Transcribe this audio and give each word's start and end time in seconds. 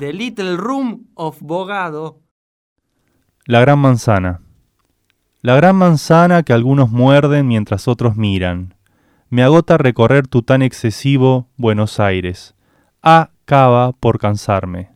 The 0.00 0.14
Little 0.14 0.56
Room 0.56 1.08
of 1.14 1.42
Bogado. 1.42 2.22
La 3.44 3.60
gran 3.60 3.78
manzana. 3.78 4.40
La 5.42 5.56
gran 5.56 5.76
manzana 5.76 6.42
que 6.42 6.54
algunos 6.54 6.90
muerden 6.90 7.46
mientras 7.46 7.86
otros 7.86 8.16
miran. 8.16 8.76
Me 9.28 9.42
agota 9.42 9.76
recorrer 9.76 10.26
tu 10.26 10.40
tan 10.40 10.62
excesivo 10.62 11.50
Buenos 11.58 12.00
Aires. 12.00 12.54
Acaba 13.02 13.92
por 13.92 14.18
cansarme. 14.18 14.92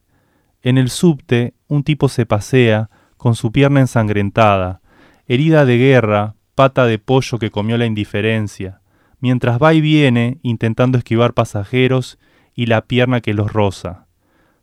En 0.62 0.78
el 0.78 0.88
subte 0.88 1.52
un 1.68 1.84
tipo 1.84 2.08
se 2.08 2.24
pasea 2.24 2.88
con 3.18 3.34
su 3.34 3.52
pierna 3.52 3.80
ensangrentada, 3.80 4.80
herida 5.26 5.66
de 5.66 5.76
guerra, 5.76 6.34
pata 6.54 6.86
de 6.86 6.98
pollo 6.98 7.38
que 7.38 7.50
comió 7.50 7.76
la 7.76 7.84
indiferencia, 7.84 8.80
mientras 9.20 9.62
va 9.62 9.74
y 9.74 9.82
viene 9.82 10.38
intentando 10.40 10.96
esquivar 10.96 11.34
pasajeros 11.34 12.18
y 12.54 12.64
la 12.66 12.86
pierna 12.86 13.20
que 13.20 13.34
los 13.34 13.52
roza. 13.52 14.03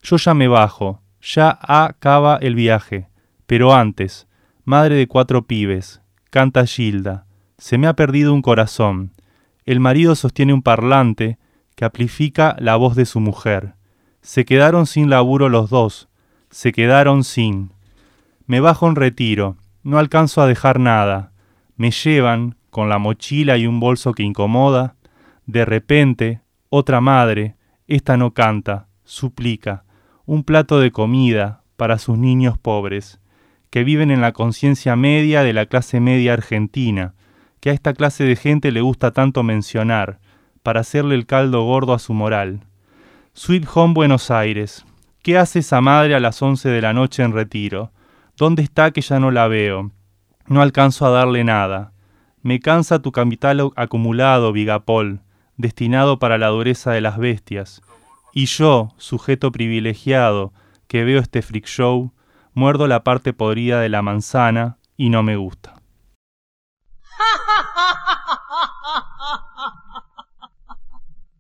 Yo 0.02 0.18
ya 0.18 0.34
me 0.34 0.48
bajo, 0.48 1.02
ya 1.22 1.58
acaba 1.62 2.38
el 2.38 2.56
viaje, 2.56 3.08
pero 3.46 3.74
antes, 3.74 4.28
madre 4.66 4.96
de 4.96 5.08
cuatro 5.08 5.46
pibes, 5.46 6.02
canta 6.30 6.66
Gilda, 6.66 7.26
se 7.58 7.78
me 7.78 7.88
ha 7.88 7.94
perdido 7.94 8.34
un 8.34 8.42
corazón. 8.42 9.12
El 9.66 9.80
marido 9.80 10.16
sostiene 10.16 10.54
un 10.54 10.64
parlante 10.64 11.38
que 11.76 11.86
amplifica 11.86 12.56
la 12.60 12.76
voz 12.76 12.96
de 12.96 13.06
su 13.06 13.20
mujer. 13.20 13.76
Se 14.22 14.46
quedaron 14.46 14.88
sin 14.88 15.10
laburo 15.10 15.50
los 15.50 15.70
dos, 15.70 16.10
se 16.50 16.72
quedaron 16.72 17.24
sin. 17.24 17.72
Me 18.48 18.60
bajo 18.60 18.88
en 18.88 18.96
retiro, 18.96 19.58
no 19.84 20.00
alcanzo 20.00 20.42
a 20.42 20.48
dejar 20.48 20.80
nada. 20.80 21.32
Me 21.76 21.92
llevan, 21.92 22.56
con 22.72 22.90
la 22.90 22.98
mochila 22.98 23.58
y 23.58 23.68
un 23.68 23.80
bolso 23.80 24.14
que 24.14 24.24
incomoda. 24.24 24.96
De 25.46 25.66
repente, 25.66 26.42
otra 26.70 27.02
madre, 27.02 27.56
esta 27.88 28.18
no 28.18 28.34
canta, 28.34 28.88
suplica, 29.04 29.84
un 30.32 30.46
plato 30.46 30.80
de 30.80 30.92
comida 30.92 31.62
para 31.76 31.98
sus 31.98 32.18
niños 32.18 32.58
pobres, 32.58 33.20
que 33.70 33.84
viven 33.84 34.12
en 34.12 34.22
la 34.22 34.32
conciencia 34.32 34.96
media 34.96 35.44
de 35.44 35.52
la 35.52 35.66
clase 35.66 36.00
media 36.00 36.32
argentina, 36.32 37.16
que 37.60 37.70
a 37.70 37.74
esta 37.74 37.94
clase 37.94 38.24
de 38.24 38.38
gente 38.38 38.72
le 38.72 38.80
gusta 38.80 39.12
tanto 39.12 39.44
mencionar, 39.44 40.20
para 40.64 40.80
hacerle 40.80 41.16
el 41.16 41.26
caldo 41.26 41.66
gordo 41.66 41.94
a 41.94 42.00
su 42.00 42.14
moral. 42.14 42.62
Sweet 43.34 43.68
Home 43.74 43.94
Buenos 43.94 44.32
Aires. 44.32 44.86
¿Qué 45.22 45.38
hace 45.38 45.60
esa 45.60 45.82
madre 45.82 46.16
a 46.16 46.22
las 46.22 46.42
once 46.42 46.70
de 46.70 46.82
la 46.82 46.94
noche 46.94 47.24
en 47.24 47.34
retiro? 47.34 47.92
¿Dónde 48.38 48.64
está 48.64 48.92
que 48.92 49.02
ya 49.02 49.20
no 49.20 49.32
la 49.32 49.50
veo? 49.50 49.92
No 50.48 50.62
alcanzo 50.62 51.06
a 51.06 51.10
darle 51.10 51.44
nada. 51.44 51.92
Me 52.42 52.62
cansa 52.62 53.02
tu 53.02 53.12
capital 53.12 53.70
acumulado, 53.76 54.54
Vigapol, 54.54 55.20
destinado 55.58 56.20
para 56.20 56.38
la 56.38 56.48
dureza 56.48 56.92
de 56.92 57.02
las 57.02 57.18
bestias. 57.18 57.82
Y 58.34 58.46
yo, 58.46 58.94
sujeto 58.98 59.52
privilegiado, 59.52 60.54
que 60.88 61.04
veo 61.04 61.20
este 61.20 61.42
freak 61.42 61.66
show, 61.66 62.14
muerdo 62.54 62.88
la 62.88 63.04
parte 63.04 63.34
podrida 63.34 63.82
de 63.82 63.90
la 63.90 64.02
manzana 64.02 64.78
y 64.96 65.10
no 65.10 65.22
me 65.22 65.36
gusta. 65.36 65.74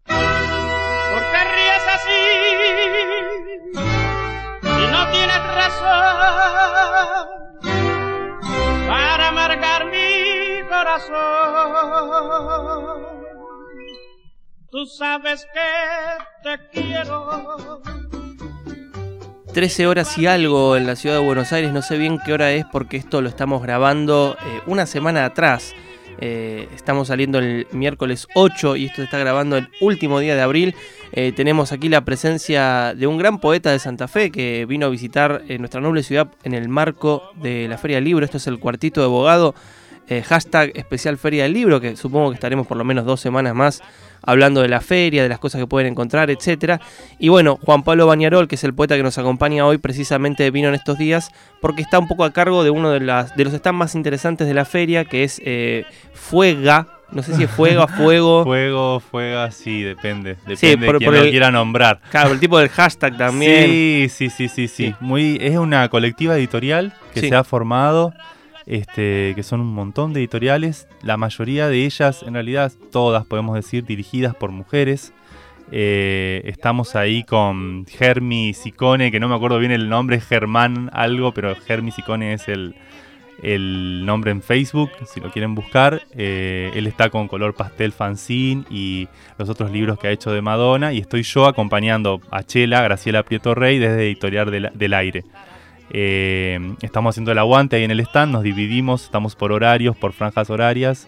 ¿Por 0.05 1.23
qué 1.31 1.43
ríes 1.55 1.87
así? 1.95 2.19
Si 4.61 4.87
no 4.91 5.11
tienes 5.11 5.43
razón 5.55 6.61
para 8.87 9.29
amargar 9.29 9.85
mi 9.85 10.61
corazón. 10.67 11.11
Tú 14.71 14.85
sabes 14.85 15.45
que 15.53 16.49
te 16.49 16.81
quiero. 16.81 17.81
13 19.53 19.85
horas 19.85 20.17
y 20.17 20.27
algo 20.27 20.77
en 20.77 20.87
la 20.87 20.95
ciudad 20.95 21.17
de 21.17 21.25
Buenos 21.25 21.51
Aires, 21.51 21.73
no 21.73 21.81
sé 21.81 21.97
bien 21.97 22.19
qué 22.25 22.31
hora 22.31 22.53
es 22.53 22.63
porque 22.71 22.95
esto 22.95 23.21
lo 23.21 23.27
estamos 23.27 23.61
grabando 23.61 24.37
eh, 24.39 24.61
una 24.67 24.85
semana 24.85 25.25
atrás. 25.25 25.73
Eh, 26.19 26.69
estamos 26.73 27.09
saliendo 27.09 27.39
el 27.39 27.67
miércoles 27.73 28.29
8 28.33 28.77
y 28.77 28.85
esto 28.85 28.97
se 28.97 29.03
está 29.03 29.17
grabando 29.17 29.57
el 29.57 29.67
último 29.81 30.19
día 30.21 30.35
de 30.35 30.41
abril. 30.41 30.73
Eh, 31.11 31.33
tenemos 31.35 31.73
aquí 31.73 31.89
la 31.89 32.05
presencia 32.05 32.93
de 32.95 33.07
un 33.07 33.17
gran 33.17 33.41
poeta 33.41 33.71
de 33.71 33.79
Santa 33.79 34.07
Fe 34.07 34.31
que 34.31 34.65
vino 34.65 34.85
a 34.85 34.89
visitar 34.89 35.43
nuestra 35.59 35.81
noble 35.81 36.01
ciudad 36.01 36.31
en 36.43 36.53
el 36.53 36.69
marco 36.69 37.29
de 37.35 37.67
la 37.67 37.77
Feria 37.77 37.97
del 37.97 38.05
Libro. 38.05 38.23
Esto 38.23 38.37
es 38.37 38.47
el 38.47 38.57
cuartito 38.57 39.01
de 39.01 39.07
abogado. 39.07 39.53
Eh, 40.07 40.21
hashtag 40.23 40.71
especial 40.75 41.17
Feria 41.17 41.43
del 41.43 41.53
Libro, 41.53 41.79
que 41.79 41.95
supongo 41.95 42.29
que 42.29 42.35
estaremos 42.35 42.67
por 42.67 42.77
lo 42.77 42.83
menos 42.83 43.05
dos 43.05 43.19
semanas 43.21 43.55
más 43.55 43.81
hablando 44.23 44.61
de 44.61 44.67
la 44.67 44.81
feria, 44.81 45.23
de 45.23 45.29
las 45.29 45.39
cosas 45.39 45.59
que 45.59 45.67
pueden 45.67 45.91
encontrar, 45.93 46.29
etcétera. 46.29 46.79
Y 47.17 47.29
bueno, 47.29 47.57
Juan 47.63 47.81
Pablo 47.83 48.05
Bañarol, 48.07 48.47
que 48.47 48.55
es 48.55 48.63
el 48.63 48.73
poeta 48.73 48.95
que 48.95 49.03
nos 49.03 49.17
acompaña 49.17 49.65
hoy, 49.65 49.77
precisamente 49.79 50.51
vino 50.51 50.67
en 50.67 50.75
estos 50.75 50.97
días 50.97 51.31
porque 51.59 51.81
está 51.81 51.97
un 51.97 52.07
poco 52.07 52.23
a 52.23 52.31
cargo 52.31 52.63
de 52.63 52.69
uno 52.69 52.91
de, 52.91 52.99
las, 52.99 53.35
de 53.35 53.45
los 53.45 53.53
stands 53.53 53.77
más 53.79 53.95
interesantes 53.95 54.47
de 54.47 54.53
la 54.53 54.65
feria, 54.65 55.05
que 55.05 55.23
es 55.23 55.41
eh, 55.43 55.85
Fuega. 56.13 56.87
No 57.11 57.23
sé 57.23 57.35
si 57.35 57.43
es 57.43 57.49
Fuega, 57.51 57.87
Fuego. 57.97 58.43
Fuego, 58.45 58.99
fuega, 59.01 59.51
sí, 59.51 59.81
depende. 59.81 60.35
Depende 60.35 60.55
Sí, 60.55 60.67
de 60.67 60.77
quién 60.77 60.85
por 61.11 61.13
lo 61.13 61.29
quiera 61.29 61.51
nombrar. 61.51 61.99
Claro, 62.11 62.31
el 62.31 62.39
tipo 62.39 62.57
del 62.59 62.69
hashtag 62.69 63.17
también. 63.17 63.65
Sí, 63.65 64.07
sí, 64.09 64.29
sí, 64.29 64.47
sí, 64.47 64.67
sí. 64.67 64.87
Sí. 64.89 64.95
Muy, 65.01 65.37
es 65.41 65.57
una 65.57 65.89
colectiva 65.89 66.37
editorial 66.37 66.93
que 67.13 67.19
Sí. 67.21 67.29
se 67.29 67.35
ha 67.35 67.43
formado, 67.43 68.13
este, 68.65 69.33
que 69.35 69.43
son 69.43 69.61
un 69.61 69.73
montón 69.73 70.13
de 70.13 70.19
editoriales. 70.19 70.87
La 71.01 71.17
mayoría 71.17 71.67
de 71.67 71.85
ellas, 71.85 72.23
en 72.23 72.33
realidad, 72.33 72.71
todas 72.91 73.25
podemos 73.25 73.55
decir, 73.55 73.85
dirigidas 73.85 74.35
por 74.35 74.51
mujeres. 74.51 75.13
Eh, 75.71 76.41
estamos 76.45 76.95
ahí 76.95 77.23
con 77.23 77.85
Germi 77.85 78.53
Sicone, 78.53 79.09
que 79.09 79.19
no 79.19 79.29
me 79.29 79.35
acuerdo 79.35 79.57
bien 79.57 79.71
el 79.71 79.87
nombre, 79.87 80.19
Germán 80.19 80.89
algo, 80.93 81.33
pero 81.33 81.55
Germi 81.55 81.91
Sicone 81.91 82.33
es 82.33 82.47
el, 82.49 82.75
nombre 84.05 84.31
en 84.31 84.41
Facebook, 84.41 84.91
si 85.05 85.21
lo 85.21 85.31
quieren 85.31 85.55
buscar. 85.55 86.01
Eh, 86.11 86.71
él 86.75 86.87
está 86.87 87.09
con 87.09 87.27
color 87.27 87.55
pastel 87.55 87.93
fanzine 87.93 88.65
y 88.69 89.07
los 89.37 89.49
otros 89.49 89.71
libros 89.71 89.97
que 89.97 90.07
ha 90.07 90.11
hecho 90.11 90.31
de 90.31 90.41
Madonna. 90.41 90.91
Y 90.91 90.99
estoy 90.99 91.23
yo 91.23 91.47
acompañando 91.47 92.21
a 92.31 92.43
Chela, 92.43 92.81
Graciela 92.81 93.23
Prieto 93.23 93.55
Rey, 93.55 93.79
desde 93.79 94.03
Editorial 94.03 94.71
del 94.73 94.93
Aire. 94.93 95.23
Eh, 95.93 96.75
estamos 96.81 97.13
haciendo 97.13 97.31
el 97.31 97.37
aguante 97.37 97.75
ahí 97.75 97.83
en 97.83 97.91
el 97.91 97.99
stand, 97.99 98.31
nos 98.31 98.43
dividimos, 98.43 99.03
estamos 99.03 99.35
por 99.35 99.51
horarios, 99.51 99.95
por 99.97 100.13
franjas 100.13 100.49
horarias, 100.49 101.07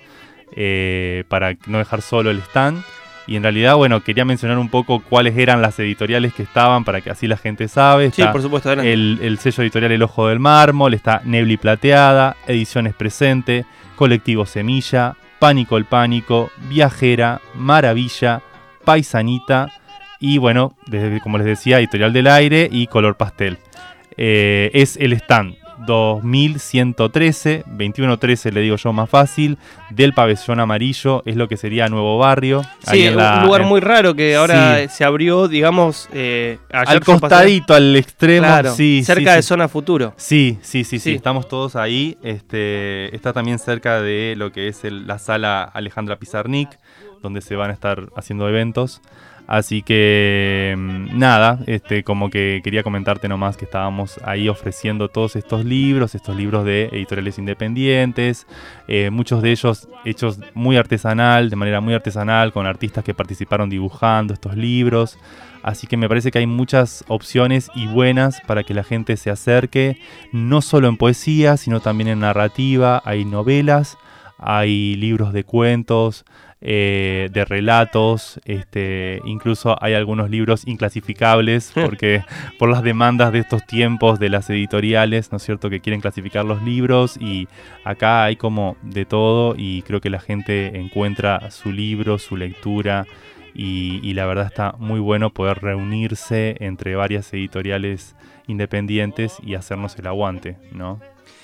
eh, 0.56 1.24
para 1.30 1.56
no 1.68 1.78
dejar 1.78 2.02
solo 2.02 2.32
el 2.32 2.40
stand. 2.40 2.84
Y 3.26 3.38
en 3.38 3.44
realidad, 3.44 3.76
bueno, 3.76 4.04
quería 4.04 4.26
mencionar 4.26 4.58
un 4.58 4.68
poco 4.68 5.02
cuáles 5.02 5.38
eran 5.38 5.62
las 5.62 5.80
editoriales 5.80 6.34
que 6.34 6.44
estaban 6.44 6.84
para 6.84 7.00
que 7.00 7.10
así 7.10 7.26
la 7.26 7.38
gente 7.38 7.70
sabe. 7.70 8.12
Sí, 8.12 8.22
por 8.32 8.42
supuesto, 8.42 8.74
el, 8.74 9.20
el 9.22 9.38
sello 9.40 9.64
editorial 9.64 9.94
El 9.94 10.04
Ojo 10.04 10.28
del 10.28 10.40
Mármol, 10.40 10.94
está 10.94 11.22
Nebli 11.24 11.56
Plateada, 11.56 12.36
Ediciones 12.48 12.94
Presente, 12.94 13.66
Colectivo 13.96 14.46
Semilla, 14.46 15.16
Pánico 15.40 15.78
el 15.78 15.86
Pánico, 15.86 16.52
Viajera, 16.68 17.40
Maravilla, 17.56 18.42
Paisanita 18.84 19.70
y 20.20 20.38
bueno, 20.38 20.76
desde, 20.88 21.20
como 21.20 21.38
les 21.38 21.46
decía, 21.46 21.80
Editorial 21.80 22.14
del 22.14 22.28
Aire 22.28 22.70
y 22.72 22.88
Color 22.88 23.16
Pastel. 23.16 23.58
Eh, 24.18 24.70
es 24.74 24.98
el 24.98 25.14
stand 25.14 25.56
2113, 25.86 27.64
2113 27.66 28.52
le 28.52 28.62
digo 28.62 28.76
yo 28.78 28.94
más 28.94 29.10
fácil, 29.10 29.58
del 29.90 30.14
pabellón 30.14 30.60
amarillo, 30.60 31.24
es 31.26 31.36
lo 31.36 31.48
que 31.48 31.58
sería 31.58 31.88
Nuevo 31.88 32.18
Barrio. 32.18 32.62
Sí, 32.90 33.08
un 33.08 33.14
lugar 33.44 33.62
en- 33.62 33.68
muy 33.68 33.80
raro 33.82 34.14
que 34.16 34.36
ahora 34.36 34.80
Sí. 34.84 34.88
se 34.90 35.04
abrió, 35.04 35.48
digamos, 35.48 36.08
eh, 36.14 36.58
al 36.72 37.00
pasé- 37.00 37.04
costadito, 37.06 37.74
al 37.74 37.96
extremo, 37.96 38.48
Claro, 38.48 38.74
sí, 38.76 39.04
cerca 39.04 39.32
sí. 39.32 39.36
de 39.38 39.42
Zona 39.42 39.68
Futuro. 39.68 40.14
Sí, 40.18 40.58
sí, 40.62 40.84
sí, 40.84 41.00
sí, 41.00 41.10
Sí. 41.12 41.16
estamos 41.16 41.48
todos 41.48 41.76
ahí. 41.76 42.18
Este, 42.24 43.14
está 43.16 43.34
también 43.34 43.60
cerca 43.60 44.02
de 44.02 44.36
lo 44.38 44.52
que 44.52 44.68
es 44.68 44.84
el- 44.86 45.06
la 45.08 45.20
sala 45.20 45.64
Alejandra 45.64 46.18
Pizarnik, 46.18 46.70
donde 47.22 47.42
se 47.42 47.56
van 47.56 47.70
a 47.72 47.74
estar 47.74 48.08
haciendo 48.16 48.48
eventos. 48.50 49.02
Así 49.48 49.82
que 49.82 50.76
nada, 50.78 51.60
este, 51.68 52.04
como 52.04 52.30
que 52.30 52.62
quería 52.64 52.82
comentarte 52.82 53.28
nomás 53.28 53.58
que 53.58 53.66
estábamos 53.66 54.20
ahí 54.24 54.48
ofreciendo 54.48 55.10
todos 55.10 55.36
estos 55.36 55.66
libros, 55.66 56.16
estos 56.16 56.36
libros 56.36 56.64
de 56.64 56.86
editoriales 56.94 57.38
independientes, 57.38 58.48
eh, 58.88 59.10
muchos 59.10 59.42
de 59.42 59.52
ellos 59.52 59.90
hechos 60.06 60.40
muy 60.54 60.78
artesanal, 60.78 61.50
de 61.50 61.56
manera 61.58 61.82
muy 61.82 61.94
artesanal, 61.94 62.54
con 62.54 62.66
artistas 62.66 63.04
que 63.04 63.14
participaron 63.14 63.70
dibujando 63.70 64.34
estos 64.34 64.56
libros. 64.56 65.18
Así 65.62 65.88
que 65.88 65.98
me 65.98 66.10
parece 66.10 66.32
que 66.32 66.40
hay 66.40 66.48
muchas 66.48 67.06
opciones 67.08 67.70
y 67.76 67.88
buenas 67.88 68.42
para 68.42 68.64
que 68.64 68.74
la 68.74 68.84
gente 68.84 69.18
se 69.18 69.30
acerque, 69.30 69.98
no 70.32 70.62
solo 70.62 70.88
en 70.88 70.98
poesía, 70.98 71.58
sino 71.58 71.80
también 71.80 72.10
en 72.10 72.20
narrativa, 72.20 73.02
hay 73.06 73.24
novelas, 73.24 73.98
hay 74.38 74.96
libros 74.96 75.32
de 75.32 75.46
cuentos, 75.46 76.26
eh, 76.66 77.28
de 77.34 77.44
relatos, 77.44 78.40
este, 78.46 79.20
incluso 79.26 79.76
hay 79.84 79.96
algunos 79.96 80.30
libros 80.30 80.66
inclasificables 80.66 81.74
porque 81.76 82.24
por 82.58 82.70
las 82.70 82.84
demandas 82.84 83.34
de 83.34 83.40
estos 83.40 83.66
tiempos 83.66 84.18
de 84.18 84.30
las 84.30 84.50
editoriales, 84.50 85.30
¿no 85.34 85.38
es 85.38 85.44
cierto?, 85.44 85.70
que 85.70 85.82
quieren 85.82 86.00
clasificar 86.00 86.46
los 86.46 86.64
libros 86.64 87.18
y 87.20 87.50
acá 87.84 88.24
hay 88.24 88.38
como 88.38 88.78
de 88.82 89.04
todo 89.04 89.56
y 89.58 89.82
creo 89.82 90.00
que 90.00 90.10
la 90.10 90.22
gente 90.22 90.80
encuentra 90.80 91.52
su 91.52 91.74
libro, 91.74 92.18
su 92.18 92.38
lectura 92.38 93.08
y, 93.54 94.00
y 94.02 94.14
la 94.14 94.26
verdad 94.26 94.46
está 94.46 94.74
muy 94.80 95.02
bueno 95.02 95.32
poder 95.32 95.60
reunirse 95.60 96.56
entre 96.62 96.96
varias 96.96 97.34
editoriales 97.34 98.16
independientes 98.48 99.36
y 99.44 99.56
hacernos 99.56 100.00
el 100.00 100.08
aguante, 100.08 100.56
¿no? 100.72 101.02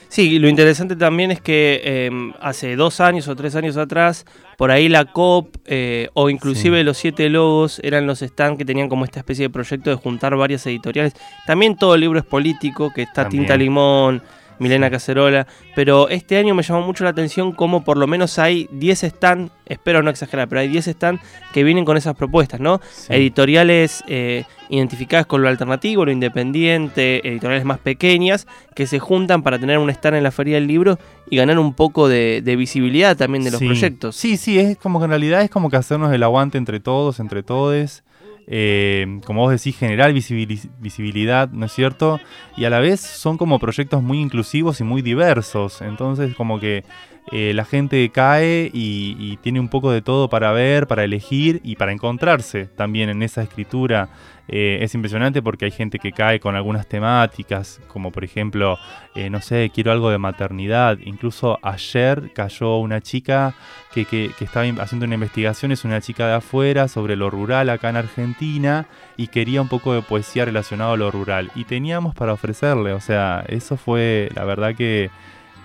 Sí, 0.10 0.40
lo 0.40 0.50
interesante 0.50 0.96
también 0.96 1.30
es 1.30 1.40
que 1.40 1.82
eh, 1.84 2.10
hace 2.42 2.76
dos 2.76 3.00
años 3.00 3.28
o 3.28 3.36
tres 3.36 3.56
años 3.56 3.78
atrás, 3.78 4.26
por 4.58 4.72
ahí 4.72 4.90
la 4.90 5.06
COP 5.06 5.56
eh, 5.66 6.10
o 6.14 6.30
inclusive 6.32 6.80
Sí. 6.80 6.84
los 6.84 6.98
siete 6.98 7.30
logos 7.30 7.80
eran 7.84 8.08
los 8.08 8.20
stands 8.20 8.58
que 8.58 8.66
tenían 8.66 8.90
como 8.90 9.06
esta 9.06 9.20
especie 9.20 9.44
de 9.44 9.50
proyecto 9.52 9.92
de 9.92 9.96
juntar 9.96 10.36
varias 10.36 10.66
editoriales. 10.66 11.14
También 11.46 11.76
todo 11.78 11.94
el 11.94 12.02
libro 12.02 12.18
es 12.20 12.26
político, 12.26 12.92
que 12.94 13.04
está 13.04 13.24
También. 13.24 13.44
Tinta 13.44 13.56
Limón, 13.56 14.24
Milena. 14.60 14.90
Cacerola, 14.90 15.48
pero 15.76 16.10
este 16.10 16.38
año 16.38 16.54
me 16.56 16.64
llamó 16.64 16.82
mucho 16.82 17.04
la 17.04 17.12
atención 17.12 17.52
como 17.52 17.84
por 17.84 17.98
lo 17.98 18.08
menos 18.08 18.40
hay 18.40 18.68
10 18.72 19.00
stands, 19.02 19.52
espero 19.66 20.02
no 20.04 20.10
exagerar, 20.10 20.48
pero 20.50 20.62
hay 20.62 20.68
10 20.68 20.86
stands 20.86 21.22
que 21.54 21.64
vienen 21.64 21.86
con 21.86 21.96
esas 21.98 22.16
propuestas, 22.16 22.60
¿no? 22.60 22.82
Sí. 22.92 23.14
editoriales 23.14 24.04
eh, 24.08 24.44
identificadas 24.70 25.26
con 25.26 25.42
lo 25.42 25.48
alternativo, 25.50 26.06
lo 26.06 26.12
independiente, 26.12 27.28
editoriales 27.28 27.66
más 27.66 27.80
pequeñas, 27.80 28.48
que 28.76 28.88
se 28.88 29.00
juntan 29.00 29.42
para 29.44 29.60
tener 29.60 29.78
un 29.78 29.90
stand 29.90 30.18
en 30.18 30.24
la 30.24 30.32
Feria 30.32 30.56
del 30.56 30.68
Libro 30.68 31.00
y 31.30 31.38
ganar 31.38 31.60
un 31.60 31.74
poco 31.74 32.08
de, 32.08 32.42
de 32.44 32.56
visibilidad 32.56 33.16
también 33.18 33.44
de 33.44 33.52
los 33.52 33.60
Sí. 33.60 33.66
proyectos. 33.66 34.16
Sí, 34.16 34.38
sí, 34.38 34.60
es 34.60 34.78
como 34.78 35.00
que 35.00 35.06
en 35.06 35.12
realidad 35.12 35.42
es 35.42 35.50
como 35.50 35.70
que 35.70 35.78
hacernos 35.78 36.12
el 36.14 36.24
aguante 36.24 36.58
entre 36.58 36.80
todos, 36.80 37.20
entre 37.20 37.44
todes. 37.44 38.04
Eh, 38.52 39.20
como 39.26 39.42
vos 39.42 39.52
decís, 39.52 39.78
generar 39.78 40.12
visibili- 40.12 40.70
visibilidad, 40.80 41.50
¿no 41.52 41.68
es 41.68 41.72
cierto? 41.72 42.20
Y 42.58 42.66
a 42.66 42.70
la 42.72 42.80
vez 42.80 43.00
son 43.00 43.38
como 43.38 43.60
proyectos 43.60 44.02
muy 44.02 44.20
inclusivos 44.20 44.82
y 44.82 44.84
muy 44.84 45.04
diversos. 45.04 45.82
Entonces, 45.82 46.34
como 46.36 46.60
que 46.60 46.84
eh, 47.32 47.54
la 47.54 47.66
gente 47.66 48.10
cae 48.10 48.72
y, 48.74 49.38
tiene 49.38 49.60
un 49.60 49.70
poco 49.70 49.92
de 49.92 50.02
todo 50.02 50.30
para 50.30 50.52
ver, 50.52 50.88
para 50.88 51.04
elegir 51.04 51.62
y 51.64 51.76
para 51.76 51.92
encontrarse 51.92 52.66
también 52.66 53.10
en 53.10 53.22
esa 53.24 53.44
escritura. 53.44 54.10
Eh, 54.52 54.80
es 54.82 54.96
impresionante 54.96 55.44
porque 55.44 55.66
hay 55.66 55.72
gente 55.72 56.00
que 56.00 56.12
cae 56.12 56.40
con 56.40 56.56
algunas 56.56 56.88
temáticas, 56.88 57.80
como 57.88 58.12
por 58.12 58.24
ejemplo, 58.24 58.80
eh, 59.14 59.30
no 59.30 59.42
sé, 59.42 59.70
quiero 59.72 59.92
algo 59.92 60.10
de 60.10 60.18
maternidad. 60.18 60.98
Incluso 61.06 61.60
ayer 61.62 62.32
cayó 62.34 62.78
una 62.78 63.00
chica 63.00 63.54
que, 63.94 64.06
que- 64.06 64.32
estaba 64.40 64.66
haciendo 64.82 65.06
una 65.06 65.16
investigación, 65.16 65.72
es 65.72 65.86
una 65.86 66.02
chica 66.02 66.28
de 66.28 66.34
afuera 66.34 66.88
sobre 66.88 67.16
lo 67.16 67.30
rural 67.30 67.70
acá 67.70 67.90
en 67.90 67.98
Argentina 67.98 68.88
y 69.18 69.28
quería 69.28 69.62
un 69.62 69.70
poco 69.70 69.94
de 69.94 70.02
poesía 70.02 70.46
relacionado 70.46 70.94
a 70.94 70.98
lo 70.98 71.12
rural. 71.12 71.52
Y 71.54 71.66
teníamos 71.66 72.16
para 72.16 72.34
ofrecerle, 72.34 72.94
o 72.94 73.02
sea, 73.02 73.44
eso 73.48 73.78
fue 73.78 74.30
la 74.34 74.46
verdad 74.46 74.74
que, 74.76 75.12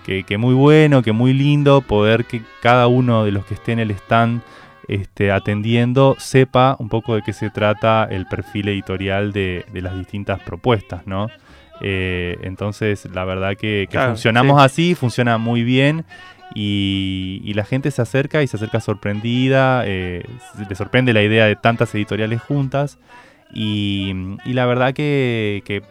que, 0.05 0.23
que 0.23 0.37
muy 0.37 0.53
bueno, 0.53 1.01
que 1.01 1.11
muy 1.11 1.33
lindo 1.33 1.81
poder 1.81 2.25
que 2.25 2.41
cada 2.61 2.87
uno 2.87 3.25
de 3.25 3.31
los 3.31 3.45
que 3.45 3.55
esté 3.55 3.71
en 3.71 3.79
el 3.79 3.91
stand 3.91 4.41
este, 4.87 5.31
atendiendo 5.31 6.15
sepa 6.19 6.75
un 6.79 6.89
poco 6.89 7.15
de 7.15 7.23
qué 7.23 7.33
se 7.33 7.49
trata 7.49 8.07
el 8.09 8.27
perfil 8.27 8.69
editorial 8.69 9.33
de, 9.33 9.65
de 9.73 9.81
las 9.81 9.97
distintas 9.97 10.39
propuestas, 10.41 11.07
¿no? 11.07 11.27
Eh, 11.81 12.37
entonces, 12.43 13.05
la 13.13 13.25
verdad 13.25 13.51
que, 13.57 13.87
que 13.89 13.97
Claro, 13.97 14.11
funcionamos 14.11 14.61
sí. 14.61 14.65
así, 14.65 14.95
funciona 14.95 15.37
muy 15.39 15.63
bien 15.63 16.05
y, 16.53 17.41
y 17.43 17.53
la 17.55 17.65
gente 17.65 17.89
se 17.91 18.01
acerca 18.01 18.43
y 18.43 18.47
se 18.47 18.57
acerca 18.57 18.79
sorprendida, 18.79 19.83
eh, 19.85 20.23
le 20.69 20.75
sorprende 20.75 21.13
la 21.13 21.23
idea 21.23 21.45
de 21.45 21.55
tantas 21.55 21.93
editoriales 21.95 22.41
juntas 22.41 22.99
y, 23.53 24.13
y 24.45 24.53
la 24.53 24.65
verdad 24.67 24.93
que, 24.93 25.63
que 25.65 25.81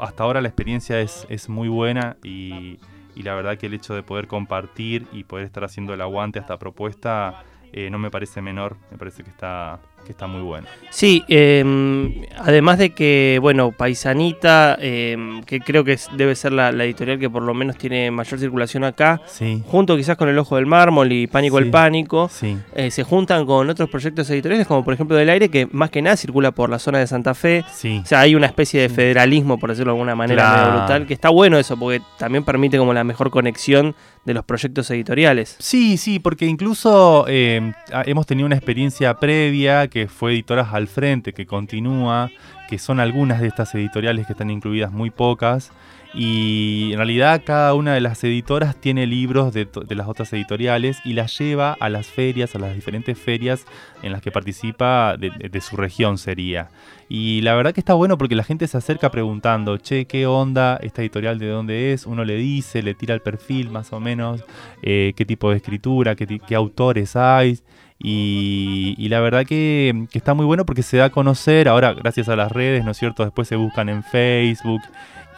hasta 0.00 0.22
ahora 0.22 0.40
la 0.40 0.48
experiencia 0.48 1.00
es, 1.00 1.26
es 1.28 1.48
muy 1.48 1.68
buena 1.68 2.16
y, 2.22 2.78
y 3.14 3.22
la 3.22 3.34
verdad 3.34 3.56
que 3.58 3.66
el 3.66 3.74
hecho 3.74 3.94
de 3.94 4.02
poder 4.02 4.26
compartir 4.26 5.06
y 5.12 5.24
poder 5.24 5.46
estar 5.46 5.64
haciendo 5.64 5.94
el 5.94 6.00
aguante 6.00 6.38
a 6.38 6.42
esta 6.42 6.58
propuesta 6.58 7.44
eh, 7.72 7.90
no 7.90 7.98
me 7.98 8.10
parece 8.10 8.40
menor, 8.40 8.76
me 8.90 8.98
parece 8.98 9.24
que 9.24 9.30
está, 9.30 9.80
que 10.04 10.12
está 10.12 10.26
muy 10.26 10.42
bueno. 10.42 10.66
Sí, 10.90 11.24
eh, 11.28 12.28
además 12.38 12.78
de 12.78 12.90
que, 12.90 13.38
bueno, 13.40 13.72
Paisanita, 13.72 14.76
eh, 14.80 15.16
que 15.46 15.60
creo 15.60 15.82
que 15.84 15.98
debe 16.16 16.34
ser 16.34 16.52
la, 16.52 16.70
la 16.72 16.84
editorial 16.84 17.18
que 17.18 17.30
por 17.30 17.42
lo 17.42 17.54
menos 17.54 17.76
tiene 17.78 18.10
mayor 18.10 18.38
circulación 18.38 18.84
acá, 18.84 19.20
Sí, 19.26 19.62
junto 19.66 19.96
quizás 19.96 20.16
con 20.16 20.28
El 20.28 20.38
Ojo 20.38 20.56
del 20.56 20.66
Mármol 20.66 21.10
y 21.12 21.26
Pánico 21.26 21.58
Sí. 21.58 21.64
el 21.64 21.70
Pánico, 21.70 22.28
sí, 22.28 22.56
eh, 22.74 22.90
se 22.90 23.02
juntan 23.02 23.46
con 23.46 23.68
otros 23.70 23.88
proyectos 23.88 24.28
editoriales, 24.30 24.66
como 24.66 24.84
por 24.84 24.94
ejemplo 24.94 25.16
Del 25.16 25.30
Aire, 25.30 25.48
que 25.48 25.66
más 25.72 25.90
que 25.90 26.02
nada 26.02 26.16
circula 26.16 26.52
por 26.52 26.70
la 26.70 26.78
zona 26.78 26.98
de 26.98 27.06
Santa 27.06 27.34
Fe. 27.34 27.64
sí. 27.72 28.00
O 28.02 28.06
sea, 28.06 28.20
hay 28.20 28.34
una 28.34 28.46
especie 28.46 28.80
de 28.82 28.88
federalismo, 28.88 29.58
por 29.58 29.70
decirlo 29.70 29.92
de 29.92 29.96
alguna 29.98 30.14
manera, 30.14 30.42
Claro. 30.42 30.62
medio 30.66 30.78
brutal, 30.80 31.06
que 31.06 31.14
está 31.14 31.30
bueno 31.30 31.58
eso, 31.58 31.76
porque 31.78 32.02
también 32.18 32.44
permite 32.44 32.76
como 32.78 32.92
la 32.92 33.04
mejor 33.04 33.30
conexión 33.30 33.94
de 34.24 34.34
los 34.34 34.44
proyectos 34.44 34.90
editoriales. 34.90 35.56
Sí, 35.58 35.96
sí, 35.96 36.18
porque 36.18 36.46
incluso 36.46 37.24
eh, 37.28 37.72
hemos 38.06 38.26
tenido 38.26 38.46
una 38.46 38.56
experiencia 38.56 39.14
previa 39.14 39.88
que 39.94 40.08
fue 40.08 40.32
Editoras 40.32 40.74
al 40.74 40.88
Frente, 40.88 41.32
que 41.32 41.46
continúa, 41.46 42.28
que 42.68 42.80
son 42.80 42.98
algunas 42.98 43.40
de 43.40 43.46
estas 43.46 43.72
editoriales 43.76 44.26
que 44.26 44.32
están 44.32 44.50
incluidas, 44.50 44.90
muy 44.90 45.10
pocas. 45.10 45.70
Y 46.12 46.90
en 46.92 46.96
realidad 46.96 47.42
cada 47.44 47.74
una 47.74 47.94
de 47.94 48.00
las 48.00 48.22
editoras 48.24 48.74
tiene 48.76 49.06
libros 49.06 49.54
de, 49.54 49.66
de 49.66 49.94
las 49.94 50.08
otras 50.08 50.32
editoriales 50.32 50.98
y 51.04 51.12
las 51.12 51.38
lleva 51.38 51.76
a 51.78 51.88
las 51.88 52.08
ferias, 52.08 52.56
a 52.56 52.58
las 52.58 52.74
diferentes 52.74 53.16
ferias 53.16 53.66
en 54.02 54.10
las 54.10 54.20
que 54.20 54.32
participa 54.32 55.16
de, 55.16 55.60
su 55.60 55.76
región 55.76 56.18
sería. 56.18 56.70
Y 57.08 57.40
la 57.42 57.54
verdad 57.54 57.72
que 57.72 57.80
está 57.80 57.94
bueno 57.94 58.18
porque 58.18 58.34
la 58.34 58.44
gente 58.44 58.66
se 58.66 58.76
acerca 58.76 59.12
preguntando, 59.12 59.76
che, 59.76 60.06
¿qué 60.06 60.26
onda 60.26 60.76
esta 60.82 61.02
editorial 61.02 61.38
de 61.38 61.48
dónde 61.48 61.92
es? 61.92 62.04
Uno 62.04 62.24
le 62.24 62.34
dice, 62.34 62.82
le 62.82 62.94
tira 62.94 63.14
el 63.14 63.20
perfil 63.20 63.70
más 63.70 63.92
o 63.92 64.00
menos, 64.00 64.44
eh, 64.82 65.12
qué 65.16 65.24
tipo 65.24 65.50
de 65.50 65.58
escritura, 65.58 66.16
qué, 66.16 66.26
qué 66.26 66.54
autores 66.56 67.14
hay. 67.14 67.60
Y, 68.06 69.08
la 69.08 69.20
verdad 69.20 69.46
que, 69.46 70.06
está 70.12 70.34
muy 70.34 70.44
bueno 70.44 70.66
porque 70.66 70.82
se 70.82 70.98
da 70.98 71.06
a 71.06 71.10
conocer, 71.10 71.68
ahora 71.68 71.94
gracias 71.94 72.28
a 72.28 72.36
las 72.36 72.52
redes, 72.52 72.84
¿no 72.84 72.90
es 72.90 72.98
cierto? 72.98 73.24
Después 73.24 73.48
se 73.48 73.56
buscan 73.56 73.88
en 73.88 74.02
Facebook 74.02 74.82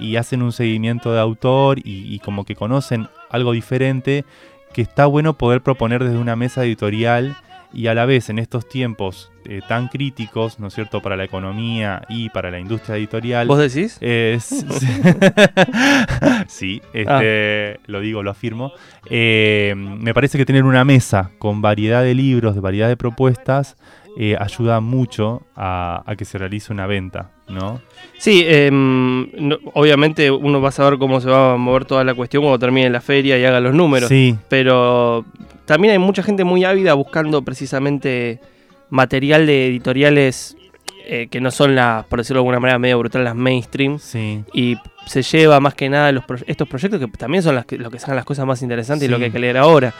y 0.01 0.17
hacen 0.17 0.43
un 0.43 0.51
seguimiento 0.51 1.13
de 1.13 1.21
autor 1.21 1.79
y 1.85 2.19
como 2.19 2.45
que 2.45 2.57
conocen 2.57 3.09
algo 3.31 3.53
diferente 3.53 4.25
que 4.75 4.83
está 4.83 5.07
bueno 5.07 5.39
poder 5.39 5.63
proponer 5.63 6.03
desde 6.03 6.19
una 6.19 6.37
mesa 6.37 6.65
editorial 6.65 7.37
y 7.77 7.89
a 7.89 7.95
la 7.95 8.07
vez 8.07 8.31
en 8.31 8.39
estos 8.39 8.67
tiempos 8.67 9.31
eh, 9.45 9.61
tan 9.69 9.89
críticos, 9.89 10.59
¿no 10.59 10.69
es 10.69 10.75
cierto?, 10.75 11.03
para 11.03 11.15
la 11.15 11.25
economía 11.25 12.01
y 12.09 12.31
para 12.31 12.51
la 12.51 12.59
industria 12.59 12.97
editorial. 12.97 13.47
¿Vos 13.47 13.59
decís? 13.59 13.99
Eh, 14.01 14.39
sí, 16.49 16.81
este, 16.95 17.79
lo 17.87 18.01
digo, 18.01 18.23
lo 18.23 18.31
afirmo. 18.31 18.73
Eh, 19.11 19.75
me 19.77 20.15
parece 20.15 20.39
que 20.39 20.47
tener 20.47 20.65
una 20.65 20.87
mesa 20.87 21.33
con 21.39 21.61
variedad 21.61 22.03
de 22.03 22.15
libros, 22.15 22.55
de 22.55 22.63
variedad 22.63 22.89
de 22.89 22.97
propuestas, 22.97 23.77
eh, 24.19 24.37
ayuda 24.41 24.81
mucho 24.81 25.43
a, 25.55 26.03
a 26.07 26.17
que 26.17 26.25
se 26.25 26.39
realice 26.39 26.73
una 26.73 26.87
venta, 26.87 27.31
¿no? 27.49 27.81
Sí, 28.19 28.45
no- 28.71 29.59
obviamente 29.75 30.31
uno 30.31 30.61
va 30.61 30.71
a 30.71 30.73
saber 30.73 30.99
cómo 30.99 31.21
se 31.21 31.29
va 31.29 31.53
a 31.55 31.57
mover 31.57 31.85
toda 31.85 32.03
la 32.05 32.15
cuestión 32.15 32.43
cuando 32.43 32.59
termine 32.59 32.89
la 32.91 33.01
feria 33.01 33.39
y 33.39 33.45
haga 33.45 33.61
los 33.61 33.75
números. 33.75 34.09
Sí, 34.09 34.37
Pero 34.49 35.25
también 35.67 35.93
hay 35.93 35.99
mucha 35.99 36.23
gente 36.23 36.45
muy 36.45 36.65
ávida 36.65 36.95
buscando 36.95 37.43
precisamente 37.43 38.41
material 38.91 39.47
de 39.47 39.67
editoriales 39.67 40.57
eh, 41.09 41.29
que 41.31 41.41
no 41.41 41.51
son 41.51 41.75
las, 41.75 42.05
por 42.07 42.19
decirlo 42.19 42.39
de 42.39 42.43
alguna 42.43 42.61
manera, 42.61 42.79
medio 42.79 42.99
brutal, 42.99 43.23
las 43.25 43.37
mainstream. 43.37 43.99
sí. 43.99 44.43
Y 44.53 44.77
se 45.07 45.23
lleva 45.23 45.61
más 45.61 45.75
que 45.75 45.89
nada 45.89 46.11
los 46.11 46.25
pro- 46.25 46.39
estos 46.49 46.67
proyectos 46.67 46.99
que 46.99 47.07
también 47.17 47.41
son 47.41 47.55
las 47.55 47.65
que, 47.65 47.79
lo 47.79 47.93
que 47.93 47.99
sacan 48.01 48.17
las 48.17 48.25
cosas 48.25 48.45
más 48.45 48.61
interesantes 48.63 49.07
y 49.09 49.11
lo 49.11 49.19
que 49.19 49.27
hay 49.27 49.31
que 49.31 49.39
leer 49.39 49.57
ahora. 49.57 49.95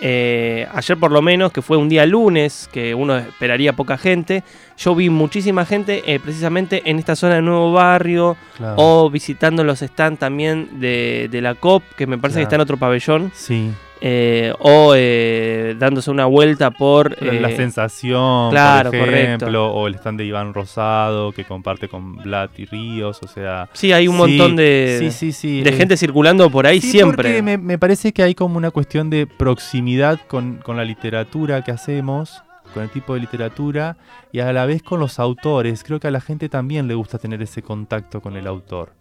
Eh, 0.00 0.66
ayer 0.72 0.96
por 0.96 1.10
lo 1.10 1.22
menos, 1.22 1.52
que 1.52 1.60
fue 1.62 1.76
un 1.76 1.88
día 1.88 2.06
lunes, 2.06 2.68
que 2.72 2.94
uno 2.94 3.16
esperaría 3.18 3.72
poca 3.72 3.98
gente, 3.98 4.44
yo 4.76 4.94
vi 4.94 5.10
muchísima 5.10 5.64
gente 5.64 6.02
eh, 6.06 6.20
precisamente 6.20 6.82
en 6.88 6.98
esta 6.98 7.16
zona 7.16 7.34
de 7.36 7.42
Nuevo 7.42 7.72
Barrio 7.72 8.36
Claro. 8.56 8.74
o 8.76 9.10
visitando 9.10 9.62
los 9.64 9.80
stands 9.80 10.18
también 10.20 10.80
de, 10.80 11.28
de 11.30 11.40
la 11.40 11.54
COP, 11.54 11.82
que 11.96 12.06
me 12.06 12.18
parece 12.18 12.38
que 12.40 12.44
está 12.44 12.56
en 12.56 12.60
otro 12.62 12.76
pabellón. 12.76 13.30
Sí, 13.34 13.70
eh, 14.00 14.52
o 14.60 14.92
eh, 14.96 15.74
dándose 15.78 16.10
una 16.10 16.26
vuelta 16.26 16.70
por... 16.70 17.20
La- 17.22 17.32
la 17.32 17.50
eh, 17.50 17.56
sensación, 17.56 18.50
claro, 18.50 18.90
por 18.90 19.00
correcto. 19.00 19.18
ejemplo, 19.46 19.72
o 19.72 19.86
el 19.86 19.94
stand 19.96 20.18
de 20.18 20.24
Iván 20.26 20.54
Rosado 20.54 21.32
que 21.32 21.44
comparte 21.44 21.88
con 21.88 22.16
Vlad 22.16 22.50
y 22.56 22.64
Ríos, 22.66 23.20
o 23.22 23.28
sea... 23.28 23.68
Sí, 23.72 23.92
hay 23.92 24.08
un 24.08 24.14
sí, 24.14 24.18
montón 24.18 24.56
de, 24.56 24.96
sí, 25.00 25.10
sí, 25.10 25.32
sí, 25.32 25.62
de 25.62 25.70
eh, 25.70 25.72
gente 25.72 25.96
circulando 25.96 26.50
por 26.50 26.66
ahí 26.66 26.80
siempre. 26.80 27.42
me, 27.42 27.58
me 27.58 27.78
parece 27.78 28.12
que 28.12 28.22
hay 28.22 28.34
como 28.34 28.56
una 28.56 28.70
cuestión 28.70 29.10
de 29.10 29.26
proximidad 29.26 30.20
con, 30.28 30.56
con 30.56 30.76
la 30.76 30.84
literatura 30.84 31.62
que 31.64 31.70
hacemos, 31.70 32.42
con 32.74 32.82
el 32.82 32.90
tipo 32.90 33.14
de 33.14 33.20
literatura, 33.20 33.96
y 34.30 34.40
a 34.40 34.52
la 34.52 34.66
vez 34.66 34.82
con 34.82 35.00
los 35.00 35.18
autores. 35.18 35.82
Creo 35.84 36.00
que 36.00 36.08
a 36.08 36.10
la 36.10 36.20
gente 36.20 36.48
también 36.48 36.86
le 36.86 36.94
gusta 36.94 37.18
tener 37.18 37.40
ese 37.42 37.62
contacto 37.62 38.20
con 38.20 38.36
el 38.36 38.46
autor. 38.46 38.92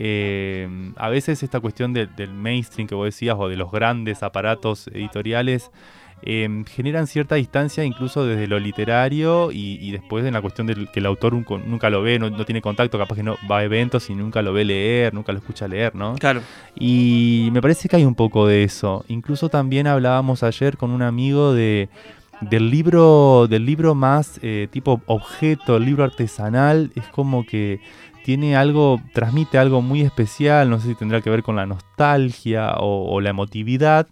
Eh, 0.00 0.92
a 0.96 1.08
veces 1.08 1.42
esta 1.42 1.58
cuestión 1.58 1.92
de- 1.92 2.06
del 2.06 2.32
mainstream 2.32 2.86
que 2.86 2.94
vos 2.94 3.06
decías 3.06 3.34
o 3.36 3.48
de 3.48 3.56
los 3.56 3.70
grandes 3.72 4.22
aparatos 4.22 4.86
editoriales 4.88 5.72
eh, 6.22 6.48
generan 6.70 7.06
cierta 7.08 7.34
distancia 7.34 7.84
incluso 7.84 8.24
desde 8.24 8.46
lo 8.46 8.58
literario 8.60 9.50
y, 9.52 9.78
y 9.80 9.90
después 9.92 10.24
en 10.24 10.34
la 10.34 10.40
cuestión 10.40 10.66
del 10.68 10.88
que 10.90 11.00
el 11.00 11.06
autor 11.06 11.32
nunca, 11.32 11.56
nunca 11.58 11.90
lo 11.90 12.00
ve, 12.02 12.18
no, 12.18 12.28
no 12.30 12.44
tiene 12.44 12.60
contacto, 12.62 12.96
capaz 12.98 13.16
que 13.16 13.22
no 13.24 13.36
va 13.50 13.58
a 13.58 13.64
eventos 13.64 14.08
y 14.10 14.14
nunca 14.14 14.40
lo 14.42 14.52
ve 14.52 14.64
leer, 14.64 15.14
nunca 15.14 15.32
lo 15.32 15.38
escucha 15.38 15.66
leer, 15.68 15.94
¿no? 15.94 16.14
Claro. 16.16 16.42
Y 16.76 17.48
me 17.52 17.60
parece 17.60 17.88
que 17.88 17.96
hay 17.96 18.04
un 18.04 18.14
poco 18.16 18.46
de 18.46 18.64
eso. 18.64 19.04
Incluso 19.08 19.48
también 19.48 19.86
hablábamos 19.88 20.42
ayer 20.44 20.76
con 20.76 20.90
un 20.90 21.02
amigo 21.02 21.52
de 21.54 21.88
del 22.40 22.70
libro 22.70 23.48
del 23.48 23.66
libro 23.66 23.96
más 23.96 24.38
eh, 24.42 24.68
tipo 24.70 25.00
objeto, 25.06 25.76
el 25.76 25.84
libro 25.84 26.04
artesanal, 26.04 26.92
es 26.94 27.04
como 27.08 27.44
que 27.44 27.80
tiene 28.24 28.56
algo, 28.56 29.00
transmite 29.12 29.58
algo 29.58 29.82
muy 29.82 30.02
especial, 30.02 30.68
no 30.70 30.78
sé 30.80 30.88
si 30.88 30.94
tendrá 30.94 31.20
que 31.20 31.30
ver 31.30 31.42
con 31.42 31.56
la 31.56 31.66
nostalgia 31.66 32.74
o, 32.78 33.20
la 33.20 33.30
emotividad, 33.30 34.06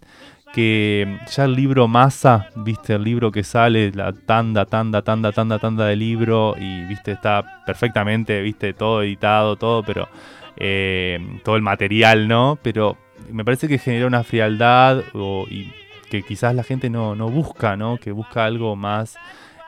que 0.53 1.19
ya 1.29 1.45
el 1.45 1.53
libro 1.53 1.87
masa, 1.87 2.49
viste, 2.55 2.93
el 2.93 3.03
libro 3.03 3.31
que 3.31 3.43
sale, 3.43 3.91
la 3.91 4.13
tanda, 4.13 4.65
tanda, 4.65 5.01
tanda, 5.01 5.31
tanda, 5.31 5.59
tanda 5.59 5.85
de 5.85 5.95
libro, 5.95 6.55
y 6.59 6.83
viste, 6.85 7.11
está 7.11 7.63
perfectamente, 7.65 8.41
viste, 8.41 8.73
todo 8.73 9.03
editado, 9.03 9.55
todo, 9.55 9.83
pero 9.83 10.07
eh, 10.55 11.19
todo 11.43 11.55
el 11.55 11.61
material, 11.61 12.27
¿no? 12.27 12.57
Pero 12.61 12.97
me 13.31 13.45
parece 13.45 13.67
que 13.67 13.77
genera 13.77 14.07
una 14.07 14.23
frialdad 14.23 15.03
o- 15.13 15.45
y 15.49 15.71
que 16.09 16.23
quizás 16.23 16.55
la 16.55 16.63
gente 16.63 16.89
no, 16.89 17.15
no 17.15 17.29
busca, 17.29 17.75
¿no? 17.75 17.97
Que 17.97 18.11
busca 18.11 18.45
algo 18.45 18.75
más 18.75 19.17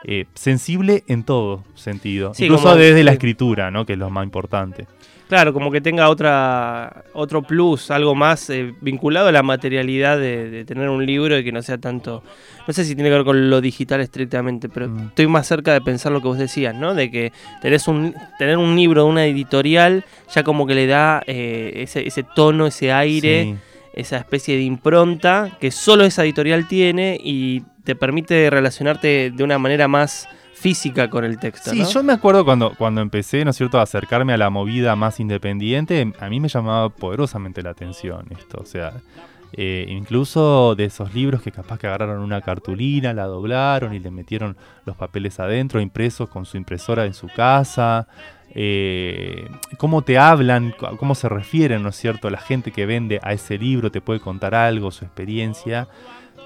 eh, 0.04 0.26
sensible 0.34 1.04
en 1.08 1.24
todo 1.24 1.64
sentido. 1.74 2.32
Sí, 2.34 2.44
Incluso 2.44 2.64
como- 2.64 2.76
desde 2.76 3.04
la 3.04 3.12
escritura, 3.12 3.70
¿no? 3.70 3.84
Que 3.86 3.94
es 3.94 3.98
lo 3.98 4.10
más 4.10 4.24
importante. 4.24 4.86
Claro, 5.28 5.52
como 5.52 5.70
que 5.70 5.80
tenga 5.80 6.08
otra 6.08 7.04
otro 7.12 7.42
plus, 7.42 7.92
algo 7.92 8.16
más 8.16 8.50
eh, 8.50 8.74
vinculado 8.80 9.28
a 9.28 9.32
la 9.32 9.44
materialidad 9.44 10.18
de, 10.18 10.50
de 10.50 10.64
tener 10.64 10.88
un 10.88 11.06
libro 11.06 11.38
y 11.38 11.44
que 11.44 11.52
no 11.52 11.62
sea 11.62 11.78
tanto... 11.78 12.24
No 12.66 12.74
sé 12.74 12.84
si 12.84 12.96
tiene 12.96 13.10
que 13.10 13.14
ver 13.16 13.24
con 13.24 13.48
lo 13.48 13.60
digital 13.60 14.00
estrictamente, 14.00 14.68
pero 14.68 14.88
Mm. 14.88 15.06
estoy 15.08 15.28
más 15.28 15.46
cerca 15.46 15.72
de 15.72 15.80
pensar 15.82 16.10
lo 16.10 16.20
que 16.20 16.26
vos 16.26 16.38
decías, 16.38 16.74
¿no? 16.74 16.94
De 16.94 17.12
que 17.12 17.32
tenés 17.62 17.86
un, 17.86 18.12
tener 18.40 18.56
un 18.58 18.74
libro 18.74 19.04
de 19.04 19.08
una 19.10 19.24
editorial 19.24 20.04
ya 20.34 20.42
como 20.42 20.66
que 20.66 20.74
le 20.74 20.88
da 20.88 21.22
eh, 21.28 21.74
ese, 21.76 22.04
ese 22.08 22.24
tono, 22.34 22.66
ese 22.66 22.90
aire, 22.92 23.44
Sí. 23.44 23.54
esa 23.94 24.16
especie 24.16 24.56
de 24.56 24.62
impronta 24.62 25.56
que 25.60 25.70
solo 25.70 26.04
esa 26.04 26.24
editorial 26.24 26.66
tiene 26.66 27.16
y 27.22 27.62
te 27.90 27.96
permite 27.96 28.48
relacionarte 28.50 29.32
de 29.34 29.42
una 29.42 29.58
manera 29.58 29.88
más 29.88 30.28
física 30.54 31.10
con 31.10 31.24
el 31.24 31.38
texto, 31.40 31.70
Sí, 31.70 31.80
¿no? 31.80 31.90
yo 31.90 32.02
me 32.04 32.12
acuerdo 32.12 32.44
cuando, 32.44 32.74
cuando 32.76 33.00
empecé, 33.00 33.44
¿no 33.44 33.50
es 33.50 33.56
cierto?, 33.56 33.80
a 33.80 33.82
acercarme 33.82 34.32
a 34.32 34.36
la 34.36 34.48
movida 34.50 34.94
más 34.94 35.18
independiente, 35.18 36.12
a 36.20 36.28
mí 36.28 36.38
me 36.38 36.48
llamaba 36.48 36.90
poderosamente 36.90 37.62
la 37.62 37.70
atención 37.70 38.26
esto. 38.30 38.58
O 38.60 38.66
sea, 38.66 38.92
eh, 39.54 39.86
incluso 39.88 40.74
de 40.76 40.84
esos 40.84 41.12
libros 41.14 41.42
que 41.42 41.50
capaz 41.50 41.78
que 41.78 41.88
agarraron 41.88 42.20
una 42.20 42.40
cartulina, 42.42 43.12
la 43.12 43.24
doblaron 43.24 43.92
y 43.94 43.98
le 43.98 44.10
metieron 44.12 44.56
los 44.84 44.94
papeles 44.96 45.40
adentro, 45.40 45.80
impresos 45.80 46.28
con 46.28 46.44
su 46.44 46.56
impresora 46.58 47.06
en 47.06 47.14
su 47.14 47.26
casa. 47.28 48.06
eh, 48.54 49.48
cómo 49.78 50.02
te 50.02 50.18
hablan, 50.18 50.74
cómo 50.98 51.14
se 51.14 51.28
refieren, 51.28 51.82
¿no 51.82 51.88
es 51.88 51.96
cierto? 51.96 52.28
La 52.30 52.38
gente 52.40 52.70
que 52.72 52.84
vende 52.84 53.18
a 53.22 53.32
ese 53.32 53.56
libro 53.56 53.90
te 53.90 54.00
puede 54.00 54.20
contar 54.20 54.54
algo, 54.54 54.90
su 54.90 55.04
experiencia 55.04 55.88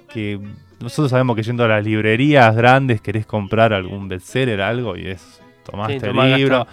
que 0.09 0.41
nosotros 0.81 1.11
sabemos 1.11 1.37
que 1.37 1.43
yendo 1.43 1.65
a 1.65 1.69
las 1.69 1.85
librerías 1.85 2.55
grandes 2.55 3.01
querés 3.01 3.27
comprar 3.27 3.73
algún 3.73 4.09
bestseller, 4.09 4.61
algo, 4.61 4.97
y 4.97 5.09
es, 5.09 5.41
tomaste 5.65 6.01
Sí, 6.01 6.07
el 6.07 6.13
tomá, 6.13 6.27
libro. 6.27 6.67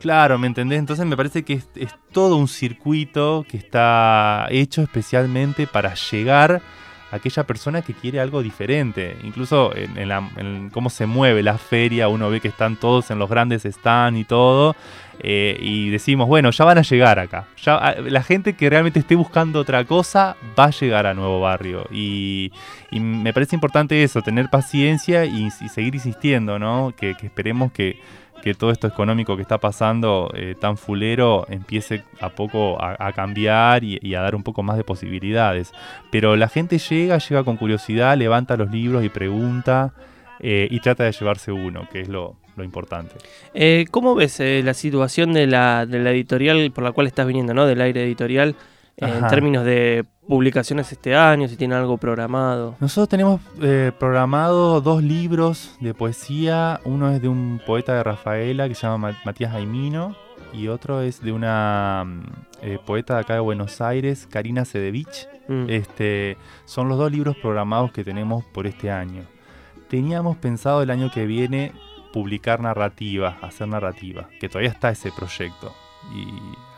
Claro, 0.00 0.38
¿me 0.38 0.46
entendés? 0.46 0.78
Entonces 0.78 1.04
me 1.06 1.16
parece 1.16 1.42
que 1.44 1.54
es, 1.54 1.68
es 1.74 1.94
todo 2.12 2.36
un 2.36 2.46
circuito 2.48 3.44
que 3.48 3.56
está 3.56 4.46
hecho 4.50 4.82
especialmente 4.82 5.66
para 5.66 5.94
llegar 5.94 6.62
aquella 7.10 7.44
persona 7.44 7.82
que 7.82 7.94
quiere 7.94 8.20
algo 8.20 8.42
diferente. 8.42 9.16
Incluso 9.22 9.72
en, 9.74 10.70
cómo 10.70 10.90
se 10.90 11.06
mueve 11.06 11.42
la 11.42 11.58
feria, 11.58 12.08
uno 12.08 12.30
ve 12.30 12.40
que 12.40 12.48
están 12.48 12.76
todos 12.76 13.10
en 13.10 13.18
los 13.18 13.28
grandes 13.28 13.62
stands 13.64 14.20
y 14.20 14.24
todo. 14.24 14.76
eh, 15.20 15.58
y 15.60 15.90
decimos, 15.90 16.28
bueno, 16.28 16.50
ya 16.50 16.64
van 16.64 16.78
a 16.78 16.82
llegar 16.82 17.18
acá. 17.18 17.46
Ah, 17.66 17.96
la 17.98 18.22
gente 18.22 18.52
que 18.54 18.70
realmente 18.70 19.00
esté 19.00 19.16
buscando 19.16 19.58
otra 19.60 19.84
cosa 19.84 20.36
va 20.56 20.66
a 20.66 20.70
llegar 20.70 21.06
a 21.06 21.14
Nuevo 21.14 21.40
Barrio. 21.40 21.86
Y, 21.90 22.52
me 22.92 23.32
parece 23.32 23.56
importante 23.56 24.02
eso, 24.02 24.22
tener 24.22 24.48
paciencia 24.48 25.24
y, 25.24 25.50
seguir 25.50 25.94
insistiendo, 25.94 26.58
¿no? 26.58 26.94
Que 26.96 27.16
esperemos 27.22 27.72
que, 27.72 27.98
que 28.42 28.54
todo 28.54 28.70
esto 28.70 28.86
económico 28.86 29.36
que 29.36 29.42
está 29.42 29.58
pasando 29.58 30.30
eh, 30.34 30.54
tan 30.58 30.76
fulero 30.76 31.46
empiece 31.48 32.04
a 32.20 32.30
poco 32.30 32.82
a, 32.82 33.12
cambiar 33.12 33.84
y, 33.84 34.14
a 34.14 34.20
dar 34.20 34.34
un 34.34 34.42
poco 34.42 34.62
más 34.62 34.76
de 34.76 34.84
posibilidades. 34.84 35.72
Pero 36.10 36.36
la 36.36 36.48
gente 36.48 36.78
llega, 36.78 37.18
llega 37.18 37.44
con 37.44 37.56
curiosidad, 37.56 38.16
levanta 38.16 38.56
los 38.56 38.70
libros 38.70 39.04
y 39.04 39.08
pregunta 39.08 39.92
eh, 40.40 40.68
y 40.70 40.80
trata 40.80 41.04
de 41.04 41.12
llevarse 41.12 41.52
uno, 41.52 41.88
que 41.90 42.00
es 42.00 42.08
lo, 42.08 42.36
lo 42.56 42.64
importante. 42.64 43.14
Eh, 43.54 43.86
¿Cómo 43.90 44.14
ves 44.14 44.40
la 44.40 44.74
situación 44.74 45.32
de 45.32 45.46
la, 45.46 45.86
de 45.86 45.98
la 45.98 46.10
editorial 46.10 46.70
por 46.72 46.84
la 46.84 46.92
cual 46.92 47.06
estás 47.06 47.26
viniendo, 47.26 47.54
¿no? 47.54 47.66
Del 47.66 47.80
aire 47.80 48.04
editorial, 48.04 48.54
en 49.00 49.26
términos 49.28 49.64
de 49.64 50.04
publicaciones 50.26 50.92
este 50.92 51.14
año, 51.16 51.48
si 51.48 51.56
tiene 51.56 51.74
algo 51.74 51.96
programado. 51.96 52.74
Nosotros 52.80 53.08
tenemos 53.08 53.40
eh, 53.62 53.92
programado 53.98 54.80
dos 54.80 55.02
libros 55.02 55.76
de 55.80 55.94
poesía. 55.94 56.80
Uno 56.84 57.10
es 57.10 57.22
de 57.22 57.28
un 57.28 57.60
poeta 57.66 57.94
de 57.94 58.02
Rafaela 58.02 58.68
que 58.68 58.74
se 58.74 58.82
llama 58.86 59.10
Ma- 59.12 59.18
Matías 59.24 59.54
Aimino. 59.54 60.16
Y 60.52 60.68
otro 60.68 61.02
es 61.02 61.22
de 61.22 61.32
una 61.32 62.04
mm, 62.06 62.22
eh, 62.62 62.78
poeta 62.84 63.14
de 63.14 63.20
acá 63.20 63.34
de 63.34 63.40
Buenos 63.40 63.80
Aires, 63.80 64.26
Karina 64.30 64.64
Sedevich. 64.64 65.28
Mm. 65.48 65.64
Este, 65.68 66.36
son 66.66 66.88
los 66.88 66.98
dos 66.98 67.10
libros 67.12 67.36
programados 67.36 67.92
que 67.92 68.04
tenemos 68.04 68.44
por 68.44 68.66
este 68.66 68.90
año. 68.90 69.22
Teníamos 69.88 70.36
pensado 70.36 70.82
el 70.82 70.90
año 70.90 71.10
que 71.10 71.24
viene 71.26 71.72
publicar 72.12 72.60
narrativa, 72.60 73.36
hacer 73.42 73.68
narrativa, 73.68 74.28
que 74.40 74.48
todavía 74.48 74.70
está 74.70 74.90
ese 74.90 75.10
proyecto. 75.12 75.72
Y 76.14 76.26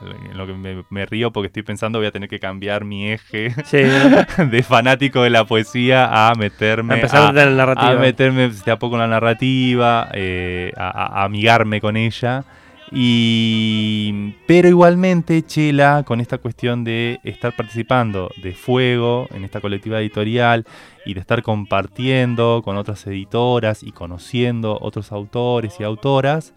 en 0.02 0.36
lo 0.38 0.46
que 0.46 0.54
me, 0.54 0.84
me 0.90 1.06
río 1.06 1.30
porque 1.32 1.46
estoy 1.48 1.62
pensando 1.62 1.98
voy 1.98 2.06
a 2.06 2.10
tener 2.12 2.28
que 2.28 2.38
cambiar 2.40 2.84
mi 2.84 3.10
eje 3.10 3.54
Sí, 3.64 3.78
de 4.50 4.62
fanático 4.62 5.22
de 5.22 5.30
la 5.30 5.44
poesía 5.44 6.28
a 6.28 6.34
meterme 6.34 6.94
a 6.94 6.96
empezar 6.98 7.22
a 7.28 7.32
la 7.32 7.50
narrativa. 7.50 7.90
a 7.90 7.94
meterme 7.96 8.48
de 8.48 8.70
a 8.70 8.78
poco 8.78 8.96
en 8.96 9.00
la 9.00 9.08
narrativa, 9.08 10.08
eh, 10.12 10.72
a- 10.76 11.20
a 11.20 11.24
amigarme 11.24 11.80
con 11.80 11.96
ella. 11.96 12.44
Y, 12.92 14.34
pero 14.46 14.68
igualmente, 14.68 15.42
Chela, 15.46 16.02
con 16.04 16.20
esta 16.20 16.38
cuestión 16.38 16.82
de 16.84 17.20
estar 17.22 17.54
participando 17.54 18.30
de 18.42 18.52
Fuego 18.52 19.28
en 19.32 19.44
esta 19.44 19.60
colectiva 19.60 20.00
editorial 20.00 20.64
y 21.06 21.14
de 21.14 21.20
estar 21.20 21.42
compartiendo 21.42 22.62
con 22.64 22.76
otras 22.76 23.06
editoras 23.06 23.82
y 23.82 23.92
conociendo 23.92 24.76
otros 24.80 25.12
autores 25.12 25.76
y 25.78 25.84
autoras, 25.84 26.52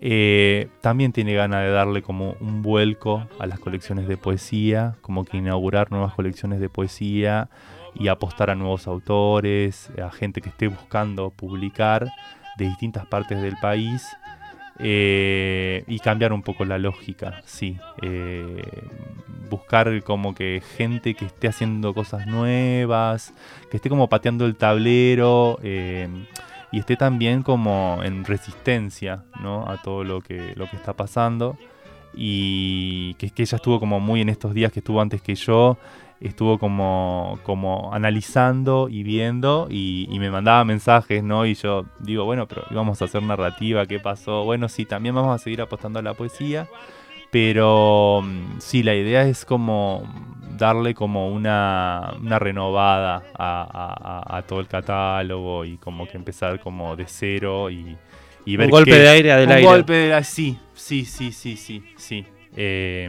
eh, 0.00 0.68
también 0.80 1.12
tiene 1.12 1.34
ganas 1.34 1.62
de 1.62 1.70
darle 1.70 2.02
como 2.02 2.36
un 2.40 2.62
vuelco 2.62 3.26
a 3.38 3.46
las 3.46 3.58
colecciones 3.58 4.08
de 4.08 4.16
poesía, 4.16 4.96
como 5.00 5.24
que 5.24 5.36
inaugurar 5.38 5.90
nuevas 5.90 6.14
colecciones 6.14 6.60
de 6.60 6.68
poesía 6.68 7.48
y 7.94 8.08
apostar 8.08 8.50
a 8.50 8.54
nuevos 8.54 8.86
autores, 8.86 9.90
a 10.02 10.10
gente 10.10 10.40
que 10.40 10.48
esté 10.48 10.68
buscando 10.68 11.30
publicar 11.30 12.10
de 12.58 12.66
distintas 12.66 13.06
partes 13.06 13.40
del 13.40 13.56
país 13.56 14.16
eh, 14.78 15.84
y 15.86 16.00
cambiar 16.00 16.32
un 16.32 16.42
poco 16.42 16.64
la 16.64 16.78
lógica, 16.78 17.42
sí. 17.44 17.78
eh, 18.02 18.62
buscar 19.48 20.02
como 20.02 20.34
que 20.34 20.62
gente 20.76 21.14
que 21.14 21.26
esté 21.26 21.46
haciendo 21.46 21.94
cosas 21.94 22.26
nuevas, 22.26 23.32
que 23.70 23.76
esté 23.76 23.88
como 23.88 24.08
pateando 24.08 24.46
el 24.46 24.56
tablero 24.56 25.60
eh, 25.62 26.08
y 26.74 26.80
esté 26.80 26.96
también 26.96 27.44
como 27.44 28.00
en 28.02 28.24
resistencia 28.24 29.22
¿no? 29.40 29.64
a 29.68 29.80
todo 29.80 30.02
lo 30.02 30.20
que, 30.20 30.54
lo 30.56 30.68
que 30.68 30.74
está 30.74 30.92
pasando. 30.92 31.56
Y 32.12 33.14
que, 33.14 33.30
que 33.30 33.42
ella 33.42 33.56
estuvo 33.56 33.78
como 33.78 34.00
muy 34.00 34.20
en 34.20 34.28
estos 34.28 34.54
días 34.54 34.72
que 34.72 34.80
estuvo 34.80 35.00
antes 35.00 35.22
que 35.22 35.36
yo, 35.36 35.78
estuvo 36.20 36.58
como, 36.58 37.38
como 37.44 37.94
analizando 37.94 38.88
y 38.88 39.04
viendo 39.04 39.68
y, 39.70 40.08
y 40.10 40.18
me 40.18 40.32
mandaba 40.32 40.64
mensajes, 40.64 41.22
¿no? 41.22 41.46
Y 41.46 41.54
yo 41.54 41.86
digo, 42.00 42.24
bueno, 42.24 42.48
pero 42.48 42.64
íbamos 42.72 43.00
a 43.00 43.04
hacer 43.04 43.22
narrativa, 43.22 43.86
¿qué 43.86 44.00
pasó? 44.00 44.42
Bueno, 44.42 44.68
sí, 44.68 44.84
también 44.84 45.14
vamos 45.14 45.32
a 45.32 45.42
seguir 45.42 45.60
apostando 45.60 46.00
a 46.00 46.02
la 46.02 46.14
poesía, 46.14 46.68
pero 47.30 48.22
mm, 48.24 48.58
sí, 48.58 48.82
la 48.82 48.96
idea 48.96 49.22
es 49.22 49.44
como 49.44 50.02
darle 50.56 50.94
como 50.94 51.28
una, 51.30 52.14
una 52.20 52.38
renovada 52.38 53.22
a, 53.36 53.62
a- 53.62 54.22
a- 54.34 54.38
a 54.38 54.42
todo 54.42 54.60
el 54.60 54.66
catálogo 54.68 55.64
y 55.64 55.76
como 55.78 56.06
que 56.06 56.16
empezar 56.16 56.60
como 56.60 56.96
de 56.96 57.04
cero 57.06 57.70
y, 57.70 57.96
y 58.44 58.56
ver 58.56 58.66
Un 58.66 58.70
golpe 58.70 58.98
de 58.98 59.08
aire 59.08 59.34
del 59.34 59.46
un 59.46 59.52
aire. 59.52 59.66
golpe 59.66 59.92
de 59.92 60.12
aire, 60.14 60.24
sí, 60.24 60.58
sí, 60.74 61.04
sí, 61.04 61.32
sí, 61.32 61.56
sí, 61.56 61.82
sí. 61.96 62.24
Eh, 62.56 63.08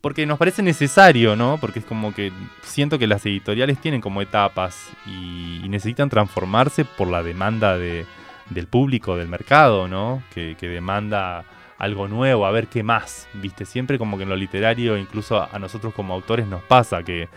porque 0.00 0.26
nos 0.26 0.38
parece 0.38 0.62
necesario, 0.62 1.34
¿no? 1.36 1.58
Porque 1.60 1.80
es 1.80 1.84
como 1.84 2.14
que 2.14 2.32
siento 2.62 2.98
que 2.98 3.06
las 3.08 3.26
editoriales 3.26 3.78
tienen 3.80 4.00
como 4.00 4.22
etapas 4.22 4.88
y, 5.06 5.60
y 5.64 5.68
necesitan 5.68 6.08
transformarse 6.08 6.84
por 6.84 7.08
la 7.08 7.22
demanda 7.22 7.76
de, 7.76 8.06
del 8.48 8.68
público, 8.68 9.16
del 9.16 9.28
mercado, 9.28 9.88
¿no? 9.88 10.22
Que, 10.32 10.56
que 10.58 10.68
demanda 10.68 11.44
algo 11.78 12.08
nuevo, 12.08 12.44
a 12.46 12.50
ver 12.50 12.66
qué 12.66 12.82
más, 12.82 13.28
¿viste? 13.34 13.64
Siempre 13.64 13.98
como 13.98 14.16
que 14.16 14.24
en 14.24 14.28
lo 14.28 14.36
literario, 14.36 14.96
incluso 14.98 15.40
a 15.40 15.58
nosotros 15.58 15.94
como 15.94 16.12
autores 16.14 16.46
nos 16.46 16.62
pasa 16.64 17.02
que 17.02 17.28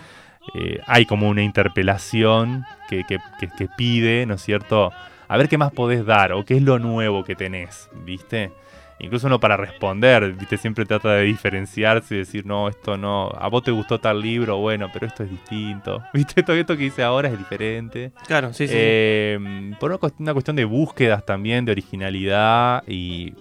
eh, 0.56 0.80
hay 0.88 1.06
como 1.06 1.30
una 1.30 1.44
interpelación 1.44 2.66
que, 2.90 3.04
que- 3.04 3.20
que- 3.40 3.50
que 3.50 3.68
pide, 3.68 4.26
¿no 4.26 4.34
es 4.36 4.42
cierto? 4.42 4.92
A 5.28 5.38
ver 5.38 5.48
qué 5.48 5.58
más 5.58 5.72
podés 5.72 6.06
dar 6.06 6.34
o 6.34 6.44
qué 6.44 6.56
es 6.58 6.64
lo 6.64 6.80
nuevo 6.80 7.24
que 7.24 7.36
tenés, 7.36 7.90
¿viste? 8.04 8.52
Incluso 9.00 9.28
uno 9.28 9.40
para 9.40 9.58
responder, 9.58 10.32
¿viste? 10.34 10.58
Siempre 10.58 10.86
trata 10.86 11.14
de 11.14 11.24
diferenciarse 11.24 12.16
y 12.16 12.18
decir, 12.20 12.46
no, 12.46 12.68
esto 12.70 12.98
no, 12.98 13.30
a 13.30 13.48
vos 13.48 13.64
te 13.64 13.72
gustó 13.72 14.00
tal 14.00 14.22
libro, 14.22 14.58
bueno, 14.58 14.90
pero 14.94 15.08
esto 15.08 15.24
es 15.24 15.30
distinto, 15.30 16.04
¿viste? 16.14 16.44
Todo 16.44 16.56
esto 16.56 16.76
que 16.78 16.86
hice 16.86 17.02
ahora 17.04 17.30
es 17.30 17.38
diferente. 17.38 18.12
Claro, 18.28 18.54
sí, 18.54 18.68
sí. 18.68 18.74
Eh, 18.76 19.74
por 19.80 19.92
una 20.20 20.34
cuestión 20.34 20.56
de 20.56 20.66
búsquedas 20.66 21.26
también, 21.26 21.66
de 21.66 21.72
originalidad 21.72 22.84
y, 22.88 23.34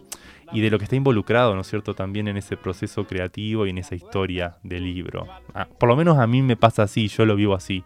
y 0.52 0.61
de 0.61 0.71
lo 0.71 0.78
que 0.78 0.85
está 0.85 0.97
involucrado, 0.97 1.54
¿no 1.54 1.61
es 1.61 1.66
cierto?, 1.69 1.95
también 1.95 2.28
en 2.28 2.37
ese 2.37 2.57
proceso 2.57 3.04
creativo 3.07 3.66
y 3.66 3.71
en 3.71 3.78
esa 3.78 3.95
historia 3.95 4.57
del 4.62 4.85
libro. 4.85 5.26
Ah, 5.54 5.66
por 5.78 5.88
lo 5.88 5.97
menos 5.97 6.19
a 6.19 6.26
mí 6.26 6.42
me 6.42 6.57
pasa 6.57 6.83
así, 6.83 7.09
yo 7.09 7.25
lo 7.25 7.37
vivo 7.37 7.54
así. 7.54 7.85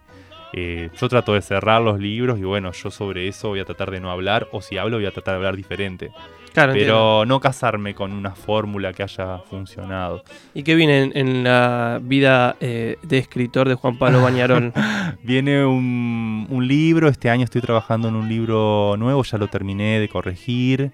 Eh, 0.57 0.89
yo 0.97 1.09
trato 1.09 1.35
de 1.35 1.43
cerrar 1.43 1.83
los 1.83 1.99
libros 1.99 2.39
y 2.39 2.45
bueno, 2.45 2.71
yo 2.71 2.89
sobre 2.93 3.27
eso 3.27 3.49
voy 3.49 3.59
a 3.59 3.65
tratar 3.65 3.91
de 3.91 3.99
no 4.01 4.13
hablar, 4.13 4.47
o 4.53 4.63
si 4.63 4.79
hablo 4.79 4.99
voy 4.99 5.07
a 5.07 5.11
tratar 5.11 5.33
de 5.33 5.39
hablar 5.39 5.57
diferente. 5.57 6.13
claro, 6.53 6.71
entiendo. 6.71 6.95
Pero 6.95 7.27
no 7.27 7.41
casarme 7.41 7.93
con 7.93 8.13
una 8.13 8.37
fórmula 8.37 8.93
que 8.93 9.03
haya 9.03 9.39
funcionado. 9.39 10.23
¿Y 10.55 10.63
qué 10.63 10.77
viene 10.77 11.03
en, 11.03 11.17
en 11.17 11.43
la 11.43 11.99
vida 12.01 12.55
eh, 12.61 12.99
de 13.03 13.19
escritor 13.19 13.69
de 13.69 13.75
Juan 13.75 13.99
Pablo 13.99 14.23
Bañarol? 14.23 14.73
Viene 15.25 15.67
un, 15.67 16.47
un 16.49 16.69
libro, 16.69 17.09
este 17.09 17.31
año 17.31 17.43
estoy 17.45 17.61
trabajando 17.61 18.07
en 18.07 18.15
un 18.15 18.29
libro 18.29 18.95
nuevo, 18.97 19.25
ya 19.25 19.39
lo 19.39 19.49
terminé 19.49 19.99
de 19.99 20.09
corregir. 20.09 20.93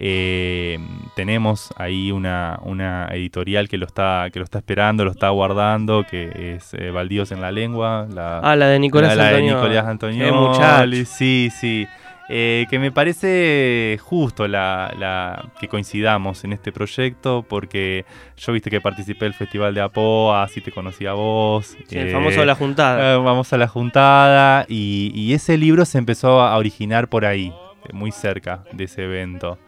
Eh, 0.00 0.78
tenemos 1.16 1.70
ahí 1.76 2.12
una, 2.12 2.60
una 2.62 3.08
editorial 3.10 3.68
que 3.68 3.78
lo 3.78 3.84
está 3.86 4.28
que 4.32 4.38
lo 4.38 4.44
está 4.44 4.58
esperando, 4.58 5.04
lo 5.04 5.10
está 5.10 5.28
guardando, 5.30 6.04
que 6.08 6.54
es 6.54 6.72
eh, 6.74 6.90
Baldíos 6.92 7.32
en 7.32 7.40
la 7.40 7.50
lengua. 7.50 8.06
La, 8.14 8.38
ah, 8.38 8.54
la 8.54 8.68
de 8.68 8.78
Nicolás 8.78 9.16
la, 9.16 9.24
la 9.24 9.30
de 9.30 9.36
Antonio. 9.38 9.54
Nicolás 9.56 10.86
muchacho. 10.86 11.04
Sí, 11.04 11.50
sí. 11.52 11.86
Eh, 12.30 12.66
que 12.68 12.78
me 12.78 12.92
parece 12.92 13.98
justo 14.02 14.46
la, 14.46 14.92
la- 14.98 15.50
que 15.58 15.66
coincidamos 15.66 16.44
en 16.44 16.52
este 16.52 16.70
proyecto, 16.72 17.42
porque 17.48 18.04
yo 18.36 18.52
viste 18.52 18.68
que 18.70 18.80
participé 18.82 19.24
del 19.24 19.32
Festival 19.34 19.74
de 19.74 19.80
Apoa, 19.80 20.42
así 20.42 20.60
te 20.60 20.70
conocí 20.70 21.06
a 21.06 21.14
vos. 21.14 21.74
Sí, 21.88 21.98
el 21.98 22.08
eh, 22.08 22.12
famoso 22.12 22.44
La 22.44 22.54
Juntada. 22.54 23.14
eh, 23.14 23.16
vamos 23.16 23.50
a 23.52 23.56
la 23.56 23.66
juntada 23.66 24.66
y, 24.68 25.10
y 25.14 25.32
ese 25.32 25.56
libro 25.56 25.84
se 25.86 25.96
empezó 25.98 26.42
a 26.42 26.56
originar 26.58 27.08
por 27.08 27.24
ahí, 27.24 27.50
muy 27.94 28.12
cerca 28.12 28.62
de 28.72 28.84
ese 28.84 29.04
evento. 29.04 29.58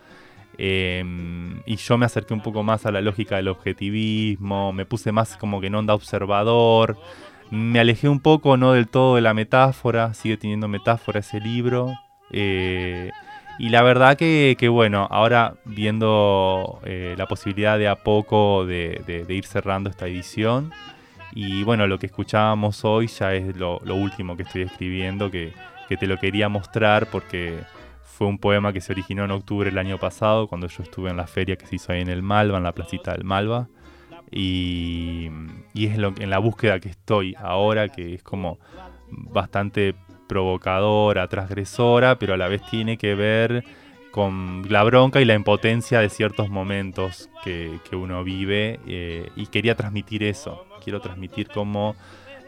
Eh, 0.62 1.02
y 1.64 1.76
yo 1.76 1.96
me 1.96 2.04
acerqué 2.04 2.34
un 2.34 2.42
poco 2.42 2.62
más 2.62 2.84
a 2.84 2.92
la 2.92 3.00
lógica 3.00 3.36
del 3.36 3.48
objetivismo, 3.48 4.74
me 4.74 4.84
puse 4.84 5.10
más 5.10 5.38
como 5.38 5.58
que 5.58 5.68
en 5.68 5.74
onda 5.74 5.94
observador, 5.94 6.98
me 7.50 7.80
alejé 7.80 8.10
un 8.10 8.20
poco, 8.20 8.58
no 8.58 8.72
del 8.72 8.86
todo 8.86 9.14
de 9.14 9.22
la 9.22 9.32
metáfora, 9.32 10.12
sigue 10.12 10.36
teniendo 10.36 10.68
metáfora 10.68 11.20
ese 11.20 11.40
libro. 11.40 11.94
eh, 12.30 13.10
y 13.58 13.70
la 13.70 13.82
verdad 13.82 14.16
que, 14.16 14.68
bueno, 14.70 15.08
ahora 15.10 15.54
viendo 15.64 16.80
eh, 16.84 17.14
la 17.16 17.26
posibilidad 17.26 17.78
de 17.78 17.88
a 17.88 17.96
poco 17.96 18.66
de, 18.66 19.24
ir 19.28 19.46
cerrando 19.46 19.88
esta 19.88 20.06
edición, 20.08 20.72
y 21.32 21.62
bueno, 21.62 21.86
lo 21.86 21.98
que 21.98 22.06
escuchábamos 22.06 22.84
hoy 22.84 23.06
ya 23.06 23.34
es 23.34 23.56
lo, 23.56 23.78
último 23.78 24.36
que 24.36 24.42
estoy 24.42 24.62
escribiendo, 24.62 25.30
que 25.30 25.52
te 25.88 26.06
lo 26.06 26.18
quería 26.18 26.48
mostrar 26.50 27.06
porque 27.06 27.60
fue 28.10 28.26
un 28.26 28.38
poema 28.38 28.72
que 28.72 28.80
se 28.80 28.92
originó 28.92 29.24
en 29.24 29.30
octubre 29.30 29.70
del 29.70 29.78
año 29.78 29.98
pasado, 29.98 30.46
cuando 30.48 30.66
yo 30.66 30.82
estuve 30.82 31.10
en 31.10 31.16
la 31.16 31.26
feria 31.26 31.56
que 31.56 31.66
se 31.66 31.76
hizo 31.76 31.92
ahí 31.92 32.00
en 32.00 32.08
el 32.08 32.22
Malva, 32.22 32.58
en 32.58 32.64
la 32.64 32.72
placita 32.72 33.12
del 33.12 33.24
Malva. 33.24 33.68
Y, 34.30 35.30
es 35.74 35.96
lo, 35.96 36.12
en 36.18 36.30
la 36.30 36.38
búsqueda 36.38 36.80
que 36.80 36.88
estoy 36.88 37.34
ahora, 37.38 37.88
que 37.88 38.14
es 38.14 38.22
como 38.22 38.58
bastante 39.10 39.94
provocadora, 40.28 41.26
transgresora, 41.28 42.18
pero 42.18 42.34
a 42.34 42.36
la 42.36 42.48
vez 42.48 42.62
tiene 42.70 42.98
que 42.98 43.14
ver 43.14 43.64
con 44.10 44.64
la 44.68 44.82
bronca 44.82 45.20
y 45.20 45.24
la 45.24 45.34
impotencia 45.34 46.00
de 46.00 46.08
ciertos 46.08 46.50
momentos 46.50 47.30
que, 47.44 47.78
que 47.88 47.96
uno 47.96 48.22
vive 48.24 48.80
eh, 48.86 49.30
y 49.36 49.46
quería 49.46 49.76
transmitir 49.76 50.24
eso, 50.24 50.66
quiero 50.82 51.00
transmitir 51.00 51.48
como 51.48 51.96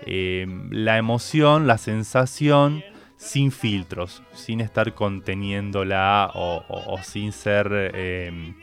eh, 0.06 0.46
la 0.70 0.98
emoción, 0.98 1.66
la 1.66 1.78
sensación 1.78 2.82
sin 3.22 3.52
filtros, 3.52 4.22
sin 4.34 4.60
estar 4.60 4.94
conteniéndola 4.94 6.32
o, 6.34 6.98
sin 7.02 7.32
ser 7.32 7.68
eh, 7.94 8.54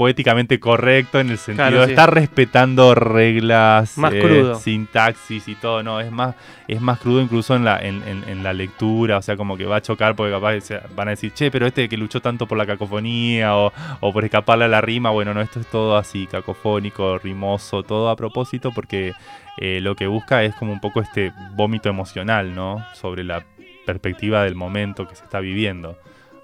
poéticamente 0.00 0.58
correcto 0.58 1.20
en 1.20 1.28
el 1.28 1.36
sentido 1.36 1.66
Claro, 1.68 1.80
de 1.82 1.84
sí. 1.88 1.92
estar 1.92 2.14
respetando 2.14 2.94
reglas, 2.94 3.98
Más 3.98 4.14
crudo. 4.14 4.54
sintaxis 4.54 5.46
y 5.46 5.54
todo, 5.56 5.82
no, 5.82 6.00
es 6.00 6.10
más, 6.10 6.34
es 6.68 6.80
más 6.80 6.98
crudo 7.00 7.20
incluso 7.20 7.54
en 7.54 7.66
la, 7.66 7.76
en, 7.78 8.02
en- 8.08 8.24
en 8.26 8.42
la 8.42 8.54
lectura, 8.54 9.18
o 9.18 9.22
sea, 9.22 9.36
como 9.36 9.58
que 9.58 9.66
va 9.66 9.76
a 9.76 9.82
chocar 9.82 10.16
porque 10.16 10.32
capaz 10.32 10.54
van 10.96 11.08
a 11.08 11.10
decir, 11.10 11.32
che, 11.34 11.50
pero 11.50 11.66
este 11.66 11.86
que 11.86 11.98
luchó 11.98 12.22
tanto 12.22 12.46
por 12.46 12.56
la 12.56 12.64
cacofonía 12.64 13.54
o, 13.58 13.74
o 14.00 14.10
por 14.10 14.24
escaparle 14.24 14.64
a 14.64 14.68
la 14.68 14.80
rima, 14.80 15.10
bueno, 15.10 15.34
no, 15.34 15.42
esto 15.42 15.60
es 15.60 15.66
todo 15.66 15.98
así, 15.98 16.26
cacofónico, 16.26 17.18
rimoso, 17.18 17.82
todo 17.82 18.08
a 18.08 18.16
propósito 18.16 18.72
porque 18.72 19.12
eh, 19.58 19.80
lo 19.82 19.96
que 19.96 20.06
busca 20.06 20.42
es 20.44 20.54
como 20.54 20.72
un 20.72 20.80
poco 20.80 21.02
este 21.02 21.30
vómito 21.56 21.90
emocional, 21.90 22.54
¿no? 22.54 22.82
Sobre 22.94 23.22
la 23.22 23.44
perspectiva 23.84 24.44
del 24.44 24.54
momento 24.54 25.06
que 25.06 25.14
se 25.14 25.24
está 25.24 25.40
viviendo. 25.40 25.98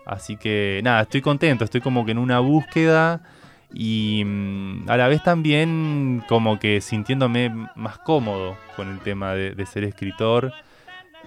Así 0.04 0.36
que 0.36 0.80
nada, 0.84 1.00
estoy 1.00 1.22
contento, 1.22 1.64
estoy 1.64 1.80
como 1.80 2.04
que 2.04 2.12
en 2.12 2.18
una 2.18 2.38
búsqueda 2.40 3.22
y 3.72 4.22
mm, 4.24 4.88
a 4.88 4.96
la 4.96 5.08
vez 5.08 5.22
también 5.22 6.22
como 6.28 6.58
que 6.58 6.80
sintiéndome 6.80 7.50
más 7.74 7.98
cómodo 7.98 8.56
con 8.76 8.88
el 8.88 9.00
tema 9.00 9.34
de, 9.34 9.66
ser 9.66 9.84
escritor, 9.84 10.52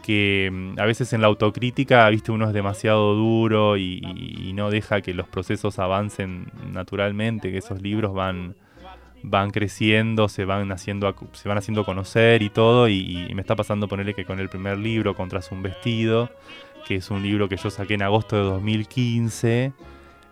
que 0.03 0.49
mm, 0.51 0.79
a 0.79 0.85
veces 0.85 1.13
en 1.13 1.21
la 1.21 1.27
autocrítica, 1.27 2.07
viste, 2.09 2.31
uno 2.31 2.47
es 2.47 2.53
demasiado 2.53 3.15
duro 3.15 3.77
y, 3.77 4.51
no 4.53 4.69
deja 4.69 4.99
que 4.99 5.13
los 5.13 5.27
procesos 5.27 5.79
avancen 5.79 6.51
naturalmente, 6.73 7.49
que 7.49 7.59
esos 7.59 7.81
libros 7.81 8.13
van, 8.13 8.55
van 9.23 9.51
creciendo, 9.51 10.27
se 10.27 10.43
van 10.43 10.69
haciendo, 10.73 11.15
se 11.31 11.47
van 11.47 11.57
haciendo 11.57 11.85
conocer 11.85 12.41
y 12.41 12.49
todo, 12.49 12.89
y, 12.89 13.27
y 13.29 13.33
me 13.35 13.41
está 13.41 13.55
pasando 13.55 13.87
ponerle 13.87 14.13
que 14.13 14.25
con 14.25 14.39
el 14.39 14.49
primer 14.49 14.77
libro, 14.77 15.15
Contras 15.15 15.53
un 15.53 15.63
vestido, 15.63 16.29
que 16.85 16.95
es 16.95 17.09
un 17.09 17.23
libro 17.23 17.47
que 17.47 17.55
yo 17.55 17.69
saqué 17.69 17.93
en 17.93 18.01
agosto 18.01 18.35
de 18.35 18.41
2015, 18.43 19.73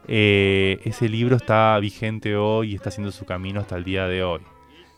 eh, 0.08 0.80
ese 0.86 1.10
libro 1.10 1.36
está 1.36 1.78
vigente 1.80 2.36
hoy 2.36 2.72
y 2.72 2.76
está 2.76 2.90
haciendo 2.90 3.12
su 3.12 3.26
camino 3.26 3.60
hasta 3.60 3.76
el 3.76 3.84
día 3.84 4.08
de 4.08 4.24
hoy. 4.24 4.42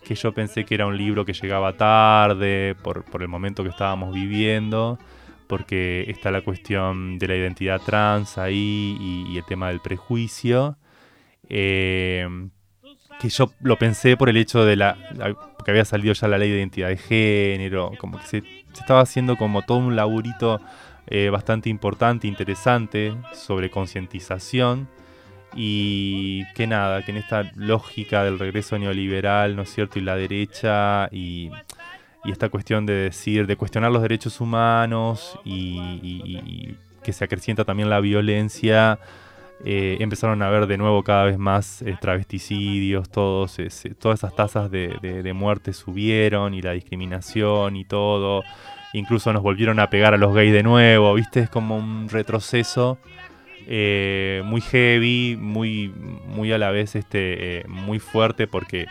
Que 0.04 0.16
yo 0.16 0.34
pensé 0.34 0.66
que 0.66 0.76
era 0.76 0.86
un 0.86 0.98
libro 0.98 1.26
que 1.26 1.34
llegaba 1.34 1.74
tarde 1.74 2.76
por, 2.84 3.04
por 3.04 3.22
el 3.22 3.28
momento 3.28 3.64
que 3.64 3.70
estábamos 3.70 4.14
viviendo, 4.14 5.00
porque 5.48 6.06
está 6.08 6.32
la 6.32 6.42
cuestión 6.42 7.18
de 7.18 7.28
la 7.28 7.36
identidad 7.36 7.82
trans 7.82 8.38
ahí 8.38 8.98
y, 9.00 9.38
el 9.38 9.46
tema 9.46 9.70
del 9.70 9.80
prejuicio. 9.80 10.78
Eh, 11.50 12.28
que 13.20 13.30
yo 13.30 13.52
lo 13.60 13.78
pensé 13.78 14.16
por 14.16 14.30
el 14.30 14.38
hecho 14.38 14.64
de 14.64 14.78
la, 14.78 14.96
que 15.66 15.72
había 15.72 15.84
salido 15.84 16.14
ya 16.14 16.28
la 16.28 16.38
ley 16.38 16.50
de 16.50 16.60
identidad 16.60 16.88
de 16.88 16.98
género, 16.98 17.92
como 17.98 18.18
que 18.18 18.26
se, 18.26 18.42
se 18.42 18.80
estaba 18.80 19.02
haciendo 19.02 19.36
como 19.36 19.64
todo 19.64 19.80
un 19.80 19.96
laburito 19.96 20.62
eh, 21.08 21.30
bastante 21.30 21.70
importante, 21.70 22.28
interesante 22.28 23.14
sobre 23.34 23.70
concientización 23.70 24.88
y 25.56 26.46
que 26.54 26.68
nada, 26.68 27.04
que 27.04 27.12
en 27.12 27.18
esta 27.18 27.52
lógica 27.56 28.24
del 28.24 28.38
regreso 28.40 28.78
neoliberal, 28.78 29.56
¿no 29.56 29.64
es 29.64 29.74
cierto? 29.74 30.00
Y 30.00 30.02
la 30.04 30.16
derecha 30.16 31.10
y, 31.12 31.50
esta 32.26 32.50
cuestión 32.50 32.86
de 32.86 32.94
decir, 32.94 33.48
de 33.48 33.56
cuestionar 33.56 33.92
los 33.92 34.02
derechos 34.02 34.42
humanos 34.42 35.40
y, 35.46 36.76
que 37.02 37.14
se 37.14 37.24
acrecienta 37.24 37.64
también 37.66 37.90
la 37.90 38.00
violencia, 38.02 39.00
eh, 39.66 39.98
empezaron 40.00 40.42
a 40.42 40.50
ver 40.50 40.68
de 40.68 40.78
nuevo 40.78 41.02
cada 41.04 41.24
vez 41.26 41.38
más 41.38 41.82
eh, 41.82 41.98
travesticidios, 42.00 43.10
todos, 43.10 43.58
ese- 43.60 43.94
todas 43.96 44.20
esas 44.20 44.36
tasas 44.36 44.70
de, 44.70 44.98
de- 45.02 45.24
de 45.24 45.34
muerte 45.34 45.74
subieron 45.74 46.54
y 46.54 46.62
la 46.62 46.72
discriminación 46.74 47.76
y 47.76 47.86
todo. 47.86 48.44
Incluso 48.94 49.32
nos 49.34 49.42
volvieron 49.44 49.80
a 49.80 49.90
pegar 49.90 50.14
a 50.14 50.18
los 50.18 50.34
gays 50.34 50.52
de 50.54 50.64
nuevo, 50.64 51.14
¿viste? 51.14 51.40
Es 51.42 51.50
como 51.50 51.78
un 51.78 52.10
retroceso 52.10 53.00
eh, 53.72 54.42
muy 54.46 54.62
heavy, 54.62 55.38
muy, 55.40 55.94
muy 56.26 56.52
a 56.52 56.58
la 56.58 56.72
vez 56.72 56.96
este, 56.96 57.60
eh, 57.60 57.64
muy 57.68 58.00
fuerte 58.00 58.48
porque 58.48 58.88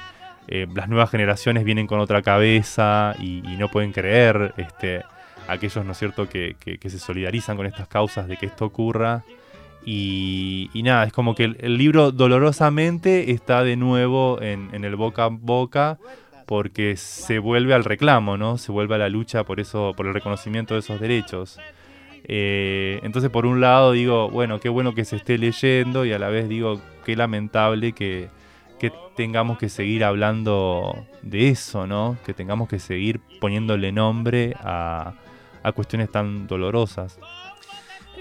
eh, 0.47 0.69
las 0.73 0.89
nuevas 0.89 1.11
generaciones 1.11 1.65
vienen 1.65 1.89
con 1.89 1.99
otra 1.99 2.23
cabeza 2.23 3.17
y, 3.19 3.41
no 3.59 3.69
pueden 3.69 3.91
creer, 3.91 4.55
este, 4.57 5.03
aquellos, 5.49 5.85
¿no 5.85 5.91
es 5.91 5.99
cierto?, 5.99 6.29
que, 6.29 6.55
se 6.81 6.99
solidarizan 7.01 7.57
con 7.57 7.67
estas 7.67 7.89
causas 7.89 8.29
de 8.29 8.37
que 8.37 8.47
esto 8.47 8.67
ocurra. 8.67 9.25
Y, 9.85 10.71
y 10.73 10.85
nada, 10.85 11.05
es 11.05 11.13
como 11.13 11.35
que 11.35 11.43
el, 11.43 11.57
el 11.59 11.77
libro 11.77 12.13
dolorosamente 12.13 13.33
está 13.33 13.65
de 13.65 13.75
nuevo 13.75 14.41
en, 14.41 14.73
en 14.73 14.85
el 14.85 14.95
boca 14.95 15.25
a 15.25 15.29
boca 15.29 15.99
porque 16.47 16.97
se 16.97 17.41
vuelve 17.41 17.75
al 17.75 17.83
reclamo, 17.83 18.37
¿no? 18.37 18.59
Se 18.59 18.71
vuelve 18.71 18.95
a 18.95 18.99
la 18.99 19.09
lucha 19.09 19.43
por 19.43 19.59
eso, 19.59 19.93
por 19.97 20.07
el 20.07 20.15
reconocimiento 20.15 20.75
de 20.75 20.81
esos 20.81 21.01
derechos. 21.01 21.59
Eh, 22.31 23.01
entonces, 23.03 23.31
por 23.31 23.47
un 23.47 23.61
lado, 23.61 23.93
digo, 23.93 24.29
bueno, 24.29 24.61
qué 24.61 24.69
bueno 24.69 24.95
que 24.95 25.07
se 25.07 25.17
esté 25.17 25.39
leyendo 25.39 26.05
y 26.05 26.13
a 26.13 26.19
la 26.19 26.29
vez 26.29 26.49
digo, 26.49 26.81
qué 27.05 27.17
lamentable 27.17 27.93
que, 27.93 28.29
que 28.79 28.93
tengamos 29.17 29.57
que 29.59 29.71
seguir 29.71 30.05
hablando 30.05 31.07
de 31.23 31.49
eso, 31.49 31.87
¿no? 31.87 32.19
Que 32.27 32.35
tengamos 32.35 32.69
que 32.69 32.79
seguir 32.79 33.21
poniéndole 33.41 33.93
nombre 33.93 34.55
a, 34.61 35.15
a 35.63 35.73
cuestiones 35.73 36.11
tan 36.11 36.47
dolorosas. 36.47 37.19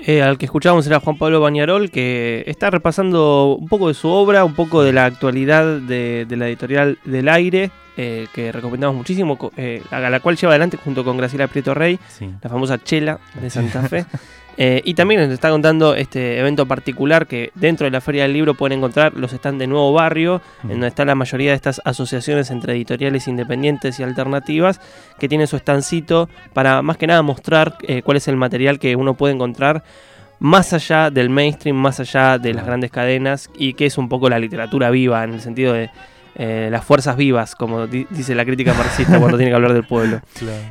Eh, 0.06 0.22
al 0.22 0.38
que 0.38 0.46
escuchábamos 0.46 0.88
era 0.88 1.00
Juan 1.00 1.18
Pablo 1.18 1.42
Bañarol, 1.42 1.90
que 1.92 2.44
está 2.48 2.70
repasando 2.70 3.58
un 3.60 3.68
poco 3.68 3.90
de 3.90 3.94
su 3.94 4.10
obra, 4.10 4.46
un 4.46 4.54
poco 4.54 4.84
de 4.84 4.94
la 4.94 5.06
actualidad 5.06 5.82
de, 5.82 6.26
de 6.26 6.38
la 6.38 6.48
editorial 6.48 6.98
del 7.04 7.28
aire, 7.28 7.72
eh, 7.98 8.28
que 8.32 8.52
recomendamos 8.52 8.96
muchísimo, 8.96 9.38
eh, 9.58 9.82
a 9.90 10.00
la 10.00 10.20
cual 10.20 10.38
lleva 10.38 10.52
adelante 10.54 10.78
junto 10.78 11.04
con 11.04 11.18
Graciela 11.18 11.48
Prieto 11.48 11.74
Rey, 11.74 12.00
Sí. 12.08 12.30
la 12.42 12.50
famosa 12.50 12.78
Chela 12.84 13.20
de 13.42 13.50
Santa 13.50 13.82
Fe. 13.84 14.06
Eh, 14.60 14.82
y 14.86 14.96
también 14.96 15.22
nos 15.22 15.30
está 15.30 15.52
contando 15.52 15.94
este 15.94 16.40
evento 16.40 16.66
particular 16.66 17.28
que 17.28 17.52
dentro 17.54 17.86
de 17.86 17.92
la 17.92 18.02
Feria 18.02 18.24
del 18.24 18.34
Libro 18.34 18.56
pueden 18.56 18.80
encontrar 18.80 19.14
los 19.14 19.30
stands 19.30 19.60
de 19.60 19.68
Nuevo 19.68 19.94
Barrio, 19.94 20.42
en 20.64 20.70
donde 20.70 20.88
está 20.88 21.06
la 21.06 21.14
mayoría 21.14 21.52
de 21.52 21.56
estas 21.56 21.80
asociaciones 21.86 22.50
entre 22.50 22.74
editoriales 22.74 23.28
independientes 23.28 24.00
y 24.00 24.04
alternativas, 24.04 24.82
que 25.20 25.30
tienen 25.30 25.46
su 25.46 25.58
estancito 25.58 26.28
para 26.54 26.82
más 26.82 26.98
que 26.98 27.06
nada 27.06 27.22
mostrar 27.22 27.78
cuál 28.04 28.18
es 28.18 28.28
el 28.28 28.36
material 28.36 28.80
que 28.80 28.96
uno 28.96 29.14
puede 29.14 29.36
encontrar 29.36 29.84
más 30.40 30.74
allá 30.74 31.12
del 31.12 31.30
mainstream, 31.30 31.76
más 31.78 32.00
allá 32.00 32.40
de 32.40 32.56
las 32.56 32.66
grandes 32.66 32.90
cadenas, 32.90 33.52
y 33.60 33.76
que 33.76 33.86
es 33.86 34.00
un 34.00 34.10
poco 34.10 34.28
la 34.28 34.40
literatura 34.40 34.90
viva, 34.90 35.24
en 35.24 35.34
el 35.34 35.42
sentido 35.42 35.74
de 35.74 35.92
eh, 36.40 36.70
las 36.72 36.86
fuerzas 36.86 37.18
vivas, 37.18 37.56
como 37.56 37.88
di- 37.88 38.06
dice 38.12 38.36
la 38.36 38.46
crítica 38.46 38.74
marxista 38.74 39.18
cuando 39.20 39.38
tiene 39.38 39.50
que 39.52 39.56
hablar 39.56 39.74
del 39.74 39.84
pueblo. 39.86 40.22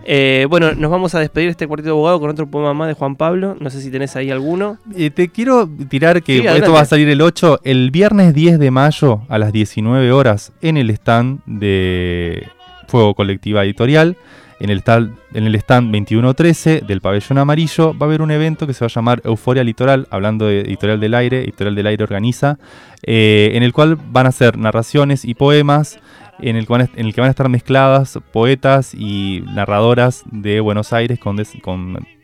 Eh, 0.09 0.47
bueno, 0.49 0.73
nos 0.73 0.91
vamos 0.91 1.15
a 1.17 1.21
despedir 1.21 1.49
de 1.49 1.51
este 1.51 1.67
cuartito 1.67 1.89
de 1.89 1.93
abogado 1.93 2.21
con 2.21 2.31
otro 2.31 2.47
poema 2.49 2.73
más 2.75 2.87
de 2.89 2.95
Juan 2.95 3.17
Pablo. 3.17 3.57
No 3.59 3.71
sé 3.71 3.81
si 3.81 3.91
tenés 3.91 4.15
ahí 4.15 4.31
alguno. 4.31 4.79
Eh, 4.95 5.11
te 5.11 5.29
quiero 5.31 5.69
tirar 5.89 6.23
que 6.23 6.39
Sí, 6.41 6.47
esto 6.47 6.73
va 6.73 6.81
a 6.81 6.85
salir 6.85 7.09
el 7.09 7.21
8, 7.21 7.61
el 7.65 7.91
viernes 7.91 8.33
10 8.35 8.59
de 8.61 8.71
mayo 8.71 9.23
a 9.29 9.39
las 9.39 9.53
19 9.53 10.13
horas 10.13 10.53
en 10.63 10.77
el 10.77 10.91
stand 10.91 11.41
de 11.47 12.47
Fuego 12.87 13.15
Colectiva 13.15 13.65
Editorial. 13.65 14.17
En 14.59 14.71
el, 14.71 14.79
stand 14.81 15.93
2113 15.93 16.83
del 16.87 17.01
pabellón 17.01 17.39
amarillo 17.39 17.93
va 17.93 18.07
a 18.07 18.09
haber 18.09 18.23
un 18.23 18.31
evento 18.31 18.67
que 18.67 18.73
se 18.73 18.85
va 18.85 18.87
a 18.87 18.95
llamar 18.95 19.21
Euforia 19.25 19.63
Litoral, 19.63 20.07
hablando 20.11 20.47
de 20.47 20.61
Editorial 20.61 20.99
del 20.99 21.15
Aire, 21.15 21.43
Editorial 21.43 21.75
del 21.75 21.87
Aire 21.87 22.05
organiza, 22.05 22.59
eh, 23.03 23.51
en 23.53 23.63
el 23.63 23.73
cual 23.73 23.97
van 23.97 24.27
a 24.27 24.33
ser 24.33 24.57
narraciones 24.57 25.25
y 25.25 25.35
poemas, 25.35 26.01
en 26.39 26.57
el, 26.57 26.67
que 26.67 27.21
van 27.21 27.29
a 27.29 27.31
estar 27.31 27.49
mezcladas 27.49 28.19
poetas 28.33 28.95
y 28.95 29.43
narradoras 29.55 30.23
de 30.31 30.61
Buenos 30.61 30.93
Aires 30.93 31.19
con, 31.19 31.37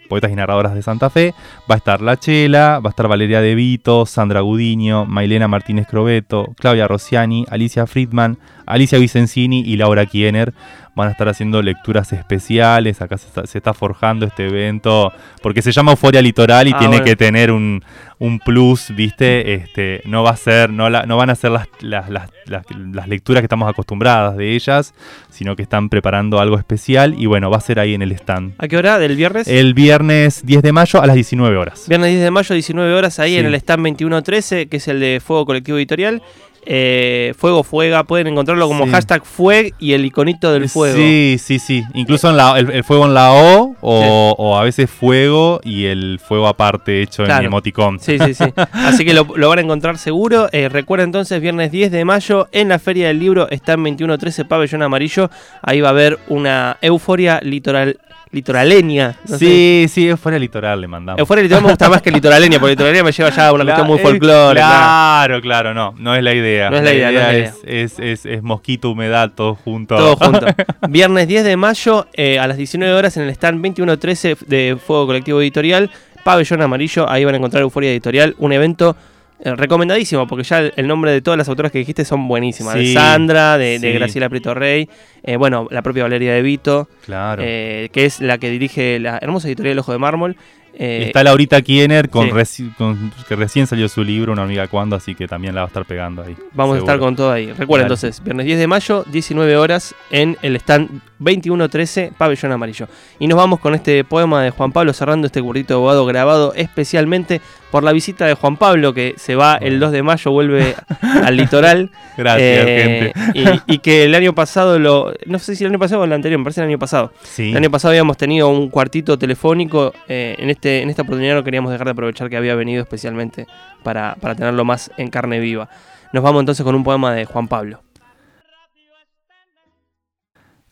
poetas 0.09 0.31
y 0.31 0.35
narradoras 0.35 0.75
de 0.75 0.83
Santa 0.83 1.09
Fe. 1.09 1.35
Va 1.71 1.77
a 1.77 1.79
estar 1.79 2.03
La 2.03 2.19
Chela, 2.19 2.81
va 2.81 2.89
a 2.89 2.91
estar 2.91 3.09
Valeria 3.09 3.41
De 3.41 3.55
Vito, 3.55 4.05
Sandra 4.05 4.41
Gudiño, 4.41 5.07
Mailena 5.07 5.49
Martínez 5.49 5.87
Crobeto, 5.87 6.53
Claudia 6.59 6.87
Rossiani, 6.87 7.47
Alicia 7.49 7.87
Friedman, 7.87 8.39
Alicia 8.67 8.99
Vicenzini 8.99 9.61
y 9.61 9.77
Laura 9.77 10.05
Kiener. 10.05 10.53
Van 10.95 11.09
a 11.09 11.11
estar 11.13 11.27
haciendo 11.27 11.63
lecturas 11.63 12.13
especiales. 12.13 13.01
Acá 13.01 13.17
se 13.17 13.27
está, 13.27 13.47
se 13.47 13.57
está 13.59 13.73
forjando 13.73 14.27
este 14.27 14.47
evento 14.47 15.11
porque 15.43 15.63
se 15.63 15.73
llama 15.73 15.93
Euforia 15.93 16.21
Litoral 16.21 16.69
y 16.69 16.73
Ah, 16.75 16.79
tiene 16.79 16.97
bueno. 16.99 17.05
que 17.07 17.17
tener 17.17 17.51
un, 17.51 17.83
un 18.19 18.39
plus, 18.39 18.95
¿viste? 18.95 19.55
Este, 19.55 20.03
no 20.05 20.23
va 20.23 20.31
a 20.33 20.37
ser, 20.37 20.69
no, 20.69 20.91
la- 20.91 21.07
no 21.07 21.17
van 21.17 21.31
a 21.31 21.35
ser 21.35 21.51
las, 21.53 21.67
las, 21.81 22.11
las- 22.11 22.31
las- 22.47 23.09
lecturas 23.09 23.41
que 23.41 23.47
estamos 23.47 23.71
acostumbradas 23.71 24.37
de 24.37 24.55
ellas, 24.55 24.93
sino 25.31 25.57
que 25.57 25.63
están 25.63 25.89
preparando 25.89 26.41
algo 26.41 26.59
especial 26.59 27.15
y 27.17 27.25
bueno, 27.25 27.49
va 27.51 27.57
a 27.57 27.61
ser 27.61 27.79
ahí 27.81 27.95
en 27.95 28.03
el 28.03 28.13
stand. 28.13 28.53
¿A 28.59 28.69
qué 28.69 28.77
hora? 28.77 28.99
¿Del 28.99 29.17
viernes? 29.17 29.49
El 29.49 29.73
viernes 29.73 30.45
10 30.45 30.61
de 30.63 30.73
mayo 30.73 31.01
a 31.03 31.07
las 31.07 31.15
19 31.15 31.57
horas. 31.57 31.87
Viernes 31.89 32.11
10 32.11 32.23
de 32.23 32.31
mayo, 32.31 32.55
19 32.55 32.93
horas, 32.93 33.19
ahí 33.19 33.33
Sí. 33.33 33.39
en 33.39 33.47
el 33.47 33.55
stand 33.55 33.83
2113, 33.83 34.67
que 34.69 34.77
es 34.77 34.89
el 34.89 35.01
de 35.01 35.23
Fuego 35.25 35.47
Colectivo 35.47 35.79
Editorial. 35.79 36.21
Eh, 36.65 37.35
fuego 37.37 37.65
Fuega, 37.65 38.05
pueden 38.05 38.29
encontrarlo 38.29 38.69
como 38.69 38.85
Sí. 38.85 38.91
hashtag 38.93 39.25
Fueg 39.25 39.75
y 39.81 39.95
el 39.95 40.05
iconito 40.05 40.53
del 40.53 40.69
fuego. 40.69 40.97
Sí, 40.97 41.37
sí, 41.43 41.59
sí. 41.59 41.83
Incluso 41.95 42.31
en 42.31 42.37
la- 42.37 42.57
el, 42.59 42.71
el 42.71 42.85
fuego 42.85 43.05
en 43.07 43.15
la 43.15 43.33
O 43.33 43.75
o, 43.81 44.35
o 44.39 44.57
a 44.57 44.63
veces 44.63 44.89
fuego 44.89 45.61
y 45.65 45.87
el 45.87 46.21
fuego 46.25 46.47
aparte 46.47 47.03
hecho 47.03 47.25
Claro. 47.25 47.41
en 47.41 47.47
emoticón. 47.47 47.99
Sí, 47.99 48.17
sí, 48.19 48.35
sí. 48.35 48.45
Así 48.73 49.05
que 49.05 49.13
lo, 49.13 49.27
lo 49.37 49.49
van 49.49 49.59
a 49.59 49.63
encontrar 49.63 49.99
seguro. 49.99 50.49
Eh, 50.53 50.69
recuerda 50.69 51.05
entonces, 51.05 51.41
viernes 51.41 51.73
10 51.73 51.91
de 51.91 52.05
mayo, 52.05 52.49
en 52.53 52.69
la 52.69 52.79
Feria 52.79 53.09
del 53.09 53.19
Libro, 53.19 53.49
está 53.51 53.73
en 53.73 53.83
2113 53.83 54.45
Pabellón 54.45 54.83
Amarillo. 54.83 55.31
Ahí 55.63 55.81
va 55.81 55.89
a 55.89 55.91
haber 55.93 56.19
una 56.29 56.77
euforia 56.81 57.41
litoral, 57.43 57.99
litoraleña. 58.33 59.17
no 59.29 59.39
sé. 59.39 59.39
sí, 59.39 59.87
sí, 59.89 60.09
es 60.09 60.19
fuera 60.19 60.39
litoral 60.39 60.81
le 60.81 60.89
mandamos. 60.89 61.19
Euforia 61.21 61.43
litoral 61.45 61.63
me 61.65 61.69
gusta 61.71 61.89
más 61.89 62.03
que 62.03 62.11
litoraleña, 62.11 62.59
porque 62.59 62.73
litoraleña 62.73 63.05
me 63.05 63.13
lleva 63.13 63.31
ya 63.31 63.49
a 63.49 63.53
una 63.53 63.65
cuestión 63.65 63.87
muy 63.87 63.99
eh, 63.99 64.03
folclórica. 64.03 64.67
Claro, 64.67 65.41
claro, 65.41 65.75
no, 65.75 65.95
no 65.99 66.15
es 66.15 66.23
la 66.23 66.35
idea. 66.35 66.71
No 66.71 66.79
es 66.79 66.83
la 66.83 66.93
idea, 66.93 67.11
no 67.13 67.19
es 67.21 67.25
la 67.25 67.33
es, 67.35 67.55
es, 67.65 67.99
es- 67.99 68.27
es 68.27 68.43
mosquito, 68.43 68.91
humedad, 68.91 69.31
todo 69.35 69.55
junto. 69.55 69.97
Todo 69.97 70.17
junto. 70.17 70.47
Viernes 70.89 71.29
10 71.29 71.45
de 71.45 71.57
mayo 71.57 72.07
eh, 72.15 72.39
a 72.39 72.47
las 72.47 72.57
19 72.57 72.93
horas 72.95 73.17
en 73.17 73.25
el 73.25 73.31
stand 73.31 73.59
2113 73.63 74.37
de 74.47 74.77
Fuego 74.85 75.07
Colectivo 75.07 75.41
Editorial, 75.41 75.91
Pabellón 76.25 76.63
Amarillo. 76.63 77.09
Ahí 77.09 77.25
van 77.25 77.35
a 77.35 77.37
encontrar 77.39 77.63
Euforia 77.63 77.91
Editorial, 77.91 78.35
un 78.39 78.53
evento 78.53 78.97
recomendadísimo, 79.45 80.27
porque 80.27 80.45
ya 80.45 80.61
el, 80.61 80.87
nombre 80.87 81.11
de 81.11 81.21
todas 81.21 81.37
las 81.39 81.49
autoras 81.49 81.73
que 81.73 81.79
dijiste 81.79 82.05
son 82.05 82.29
buenísimas. 82.29 82.75
De 82.75 82.93
Sandra, 82.93 83.59
de. 83.59 83.79
Graciela 83.93 84.29
Prieto 84.29 84.55
Rey, 84.55 84.89
eh, 85.23 85.37
bueno, 85.37 85.67
la 85.71 85.83
propia 85.83 86.05
Valeria 86.05 86.33
De 86.33 86.43
Vito, 86.43 86.89
Claro. 87.05 87.43
eh, 87.45 87.89
que 87.93 88.05
es 88.05 88.21
la 88.21 88.39
que 88.39 88.51
dirige 88.51 88.99
la 89.01 89.19
hermosa 89.21 89.49
editorial 89.49 89.73
El 89.73 89.79
Ojo 89.81 89.93
de 89.93 89.99
Mármol. 89.99 90.37
Eh, 90.75 91.05
Está 91.09 91.23
Laurita 91.23 91.61
Kiener, 91.61 92.09
con, 92.09 92.29
sí. 92.29 92.33
reci- 92.33 92.75
con- 92.77 93.13
que 93.29 93.37
recién 93.37 93.67
salió 93.67 93.91
su 93.91 94.03
libro, 94.03 94.33
Una 94.33 94.45
amiga 94.45 94.69
cuando, 94.69 94.97
así 94.97 95.15
que 95.15 95.29
también 95.29 95.55
la 95.55 95.61
va 95.61 95.65
a 95.67 95.69
estar 95.69 95.85
pegando 95.85 96.23
ahí. 96.23 96.35
Vamos 96.55 96.77
a 96.77 96.79
estar 96.79 96.99
con 96.99 97.15
todo 97.15 97.31
ahí. 97.31 97.49
Recuerda 97.53 97.83
Dale. 97.85 97.95
entonces, 97.95 98.25
viernes 98.25 98.47
10 98.47 98.59
de 98.59 98.67
mayo, 98.67 99.05
19 99.13 99.55
horas, 99.59 99.95
en 100.11 100.39
el 100.41 100.57
stand 100.57 100.89
2113, 101.19 102.13
Pabellón 102.17 102.53
Amarillo. 102.53 102.89
Y 103.19 103.27
nos 103.27 103.37
vamos 103.37 103.61
con 103.61 103.75
este 103.75 104.03
poema 104.05 104.43
de 104.43 104.51
Juan 104.51 104.73
Pablo, 104.73 104.95
cerrando 104.95 105.27
este 105.27 105.43
currito 105.43 105.75
de 105.75 105.79
abogado 105.79 106.07
grabado 106.07 106.55
especialmente 106.55 107.43
por 107.73 107.83
la 107.83 107.91
visita 107.93 108.27
de 108.27 108.35
Juan 108.35 108.57
Pablo, 108.57 108.93
que 108.95 109.15
se 109.17 109.35
va 109.35 109.57
el 109.57 109.81
2 109.81 109.91
de 109.91 110.03
mayo, 110.05 110.31
vuelve 110.31 110.77
al 111.25 111.37
litoral. 111.37 111.91
Gracias, 112.17 112.67
Eh, 112.69 113.13
gente. 113.35 113.63
Y, 113.67 113.75
y 113.75 113.79
que 113.79 114.05
el 114.05 114.15
año 114.15 114.35
pasado, 114.35 114.79
lo 114.79 115.13
no 115.27 115.39
sé 115.41 115.57
si 115.57 115.65
el 115.65 115.71
año 115.71 115.79
pasado 115.81 116.03
o 116.03 116.05
el 116.05 116.13
anterior, 116.13 116.39
me 116.39 116.45
parece 116.45 116.61
el 116.61 116.69
año 116.69 116.79
pasado. 116.79 117.13
Sí. 117.23 117.51
El 117.51 117.57
año 117.57 117.71
pasado 117.71 117.91
habíamos 117.91 118.17
tenido 118.19 118.49
un 118.49 118.69
cuartito 118.69 119.19
telefónico. 119.19 119.93
eh, 120.07 120.37
en, 120.39 120.51
este, 120.51 120.83
en 120.83 120.91
esta 120.91 121.03
oportunidad 121.03 121.35
no 121.35 121.43
queríamos 121.43 121.73
dejar 121.73 121.87
de 121.87 121.93
aprovechar 121.93 122.29
que 122.31 122.37
había 122.37 122.55
venido 122.55 122.83
especialmente 122.83 123.47
para, 123.83 124.17
para 124.21 124.35
tenerlo 124.35 124.65
más 124.65 124.91
en 124.99 125.09
carne 125.09 125.41
viva. 125.41 125.69
Nos 126.13 126.23
vamos 126.23 126.41
entonces 126.41 126.63
con 126.63 126.75
un 126.75 126.85
poema 126.85 127.15
de 127.15 127.25
Juan 127.25 127.49
Pablo. 127.49 127.81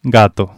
Gato. 0.02 0.52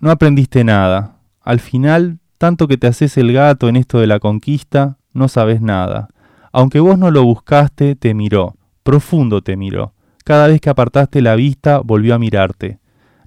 No 0.00 0.10
aprendiste 0.10 0.64
nada. 0.64 1.16
Al 1.42 1.60
final, 1.60 2.18
tanto 2.38 2.68
que 2.68 2.76
te 2.76 2.86
haces 2.86 3.16
el 3.16 3.32
gato 3.32 3.68
en 3.68 3.76
esto 3.76 3.98
de 4.00 4.06
la 4.06 4.18
conquista, 4.18 4.98
no 5.16 5.28
sabes 5.28 5.60
nada. 5.60 6.08
Aunque 6.52 6.80
vos 6.80 6.98
no 6.98 7.10
lo 7.10 7.24
buscaste, 7.24 7.96
te 7.96 8.14
miró, 8.14 8.56
profundo 8.82 9.42
te 9.42 9.56
miró. 9.56 9.94
Cada 10.24 10.46
vez 10.46 10.60
que 10.60 10.70
apartaste 10.70 11.22
la 11.22 11.34
vista, 11.34 11.78
volvió 11.78 12.14
a 12.14 12.18
mirarte. 12.18 12.78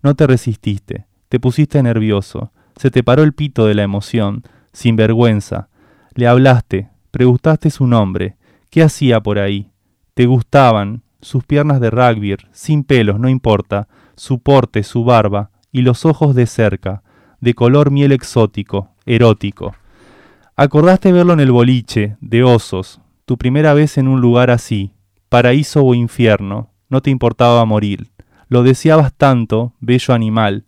No 0.01 0.15
te 0.15 0.27
resististe, 0.27 1.05
te 1.27 1.39
pusiste 1.39 1.81
nervioso, 1.83 2.51
se 2.75 2.91
te 2.91 3.03
paró 3.03 3.23
el 3.23 3.33
pito 3.33 3.65
de 3.65 3.75
la 3.75 3.83
emoción, 3.83 4.43
sin 4.71 4.95
vergüenza. 4.95 5.69
Le 6.15 6.27
hablaste, 6.27 6.89
preguntaste 7.11 7.69
su 7.69 7.87
nombre, 7.87 8.37
qué 8.69 8.83
hacía 8.83 9.21
por 9.21 9.39
ahí. 9.39 9.71
Te 10.13 10.25
gustaban, 10.25 11.03
sus 11.21 11.43
piernas 11.43 11.81
de 11.81 11.89
rugby, 11.89 12.35
sin 12.51 12.83
pelos, 12.83 13.19
no 13.19 13.29
importa, 13.29 13.87
su 14.15 14.39
porte, 14.39 14.83
su 14.83 15.03
barba, 15.03 15.51
y 15.71 15.81
los 15.81 16.05
ojos 16.05 16.35
de 16.35 16.45
cerca, 16.45 17.03
de 17.41 17.53
color 17.53 17.91
miel 17.91 18.11
exótico, 18.11 18.89
erótico. 19.05 19.75
Acordaste 20.61 21.13
verlo 21.13 21.31
en 21.31 21.39
el 21.39 21.53
boliche, 21.53 22.17
de 22.19 22.43
osos, 22.43 22.99
tu 23.23 23.37
primera 23.37 23.73
vez 23.73 23.97
en 23.97 24.09
un 24.09 24.19
lugar 24.19 24.51
así, 24.51 24.91
paraíso 25.29 25.85
o 25.85 25.93
infierno, 25.93 26.69
no 26.89 26.99
te 26.99 27.09
importaba 27.09 27.63
morir. 27.63 28.09
Lo 28.49 28.61
deseabas 28.63 29.13
tanto, 29.13 29.71
bello 29.79 30.13
animal. 30.13 30.65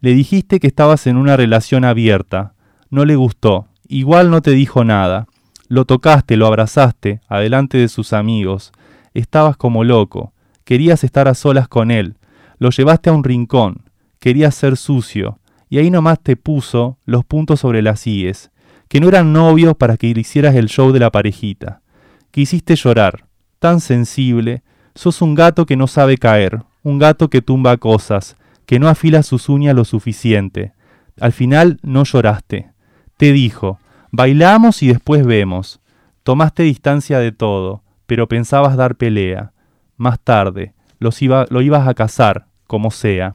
Le 0.00 0.12
dijiste 0.12 0.58
que 0.58 0.66
estabas 0.66 1.06
en 1.06 1.16
una 1.16 1.36
relación 1.36 1.84
abierta. 1.84 2.54
No 2.90 3.04
le 3.04 3.14
gustó. 3.14 3.68
Igual 3.86 4.32
no 4.32 4.42
te 4.42 4.50
dijo 4.50 4.82
nada. 4.82 5.28
Lo 5.68 5.84
tocaste, 5.84 6.36
lo 6.36 6.48
abrazaste, 6.48 7.20
adelante 7.28 7.78
de 7.78 7.86
sus 7.86 8.12
amigos. 8.12 8.72
Estabas 9.14 9.56
como 9.56 9.84
loco. 9.84 10.32
Querías 10.64 11.04
estar 11.04 11.28
a 11.28 11.34
solas 11.34 11.68
con 11.68 11.92
él. 11.92 12.16
Lo 12.58 12.70
llevaste 12.70 13.08
a 13.08 13.12
un 13.12 13.22
rincón, 13.22 13.82
querías 14.18 14.56
ser 14.56 14.76
sucio, 14.76 15.38
y 15.70 15.78
ahí 15.78 15.92
nomás 15.92 16.18
te 16.18 16.34
puso 16.34 16.98
los 17.04 17.24
puntos 17.24 17.60
sobre 17.60 17.82
las 17.82 18.04
IES, 18.04 18.50
que 18.88 19.00
no 19.00 19.08
eran 19.08 19.32
novios 19.32 19.76
para 19.76 19.96
que 19.96 20.12
le 20.12 20.20
hicieras 20.20 20.54
el 20.54 20.68
show 20.68 20.92
de 20.92 21.00
la 21.00 21.10
parejita. 21.10 21.82
Que 22.30 22.42
hiciste 22.42 22.74
llorar, 22.76 23.26
tan 23.58 23.80
sensible, 23.80 24.62
sos 24.94 25.22
un 25.22 25.34
gato 25.34 25.66
que 25.66 25.76
no 25.76 25.86
sabe 25.86 26.16
caer, 26.18 26.62
un 26.82 26.98
gato 26.98 27.28
que 27.28 27.42
tumba 27.42 27.76
cosas, 27.76 28.36
que 28.66 28.78
no 28.78 28.88
afila 28.88 29.22
sus 29.22 29.48
uñas 29.48 29.74
lo 29.74 29.84
suficiente. 29.84 30.72
Al 31.20 31.32
final 31.32 31.78
no 31.82 32.04
lloraste. 32.04 32.70
Te 33.16 33.32
dijo, 33.32 33.78
bailamos 34.10 34.82
y 34.82 34.88
después 34.88 35.24
vemos. 35.24 35.80
Tomaste 36.22 36.62
distancia 36.62 37.18
de 37.18 37.32
todo, 37.32 37.82
pero 38.06 38.28
pensabas 38.28 38.76
dar 38.76 38.96
pelea. 38.96 39.52
Más 39.96 40.20
tarde, 40.20 40.74
los 40.98 41.20
iba, 41.22 41.46
lo 41.50 41.62
ibas 41.62 41.88
a 41.88 41.94
cazar, 41.94 42.46
como 42.66 42.90
sea. 42.90 43.34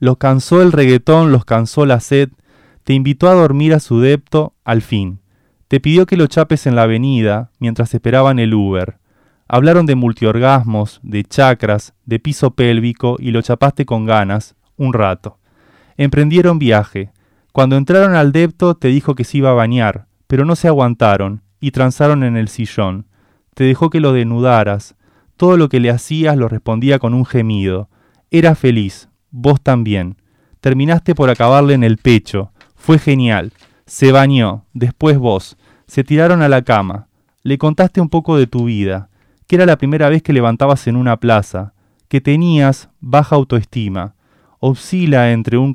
Los 0.00 0.18
cansó 0.18 0.62
el 0.62 0.72
reggaetón, 0.72 1.32
los 1.32 1.44
cansó 1.44 1.84
la 1.84 2.00
sed, 2.00 2.30
te 2.88 2.94
invitó 2.94 3.28
a 3.28 3.34
dormir 3.34 3.74
a 3.74 3.80
su 3.80 4.00
depto, 4.00 4.54
al 4.64 4.80
fin. 4.80 5.20
Te 5.68 5.78
pidió 5.78 6.06
que 6.06 6.16
lo 6.16 6.26
chapes 6.26 6.66
en 6.66 6.74
la 6.74 6.84
avenida, 6.84 7.50
mientras 7.58 7.92
esperaban 7.92 8.38
el 8.38 8.54
Uber. 8.54 8.96
Hablaron 9.46 9.84
de 9.84 9.94
multiorgasmos, 9.94 10.98
de 11.02 11.22
chakras, 11.22 11.92
de 12.06 12.18
piso 12.18 12.52
pélvico 12.52 13.16
y 13.18 13.30
lo 13.30 13.42
chapaste 13.42 13.84
con 13.84 14.06
ganas, 14.06 14.54
un 14.78 14.94
rato. 14.94 15.36
Emprendieron 15.98 16.58
viaje. 16.58 17.12
Cuando 17.52 17.76
entraron 17.76 18.14
al 18.14 18.32
depto 18.32 18.74
te 18.74 18.88
dijo 18.88 19.14
que 19.14 19.24
se 19.24 19.36
iba 19.36 19.50
a 19.50 19.52
bañar, 19.52 20.06
pero 20.26 20.46
no 20.46 20.56
se 20.56 20.68
aguantaron 20.68 21.42
y 21.60 21.72
transaron 21.72 22.24
en 22.24 22.38
el 22.38 22.48
sillón. 22.48 23.04
Te 23.52 23.64
dejó 23.64 23.90
que 23.90 24.00
lo 24.00 24.14
denudaras. 24.14 24.96
Todo 25.36 25.58
lo 25.58 25.68
que 25.68 25.80
le 25.80 25.90
hacías 25.90 26.38
lo 26.38 26.48
respondía 26.48 26.98
con 26.98 27.12
un 27.12 27.26
gemido. 27.26 27.90
Era 28.30 28.54
feliz, 28.54 29.10
vos 29.30 29.60
también. 29.60 30.16
Terminaste 30.62 31.14
por 31.14 31.28
acabarle 31.28 31.74
en 31.74 31.84
el 31.84 31.98
pecho. 31.98 32.50
Fue 32.88 32.98
genial. 32.98 33.52
Se 33.84 34.12
bañó, 34.12 34.64
después 34.72 35.18
vos. 35.18 35.58
Se 35.86 36.04
tiraron 36.04 36.40
a 36.40 36.48
la 36.48 36.62
cama. 36.62 37.08
Le 37.42 37.58
contaste 37.58 38.00
un 38.00 38.08
poco 38.08 38.38
de 38.38 38.46
tu 38.46 38.64
vida, 38.64 39.10
que 39.46 39.56
era 39.56 39.66
la 39.66 39.76
primera 39.76 40.08
vez 40.08 40.22
que 40.22 40.32
levantabas 40.32 40.86
en 40.86 40.96
una 40.96 41.18
plaza, 41.18 41.74
que 42.08 42.22
tenías 42.22 42.88
baja 43.00 43.36
autoestima. 43.36 44.14
Oscila 44.58 45.32
entre 45.32 45.58
un, 45.58 45.74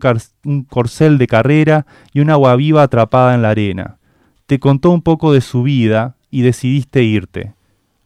corcel 0.67 1.19
de 1.19 1.27
carrera 1.27 1.85
y 2.13 2.21
un 2.21 2.31
agua 2.31 2.55
viva 2.55 2.81
atrapada 2.81 3.35
en 3.35 3.43
la 3.43 3.51
arena. 3.51 3.99
Te 4.47 4.57
contó 4.57 4.89
un 4.89 5.03
poco 5.03 5.33
de 5.33 5.41
su 5.41 5.61
vida 5.61 6.15
y 6.31 6.41
decidiste 6.41 7.03
irte. 7.03 7.53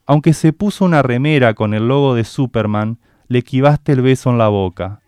Aunque 0.06 0.34
se 0.34 0.52
puso 0.52 0.84
una 0.84 1.02
remera 1.02 1.54
con 1.54 1.74
el 1.74 1.88
logo 1.88 2.14
de 2.14 2.26
Superman, 2.26 2.98
le 3.30 3.40
esquivaste 3.40 3.94
el 3.94 4.02
beso 4.02 4.32
en 4.32 4.38
la 4.38 4.50
boca. 4.50 5.00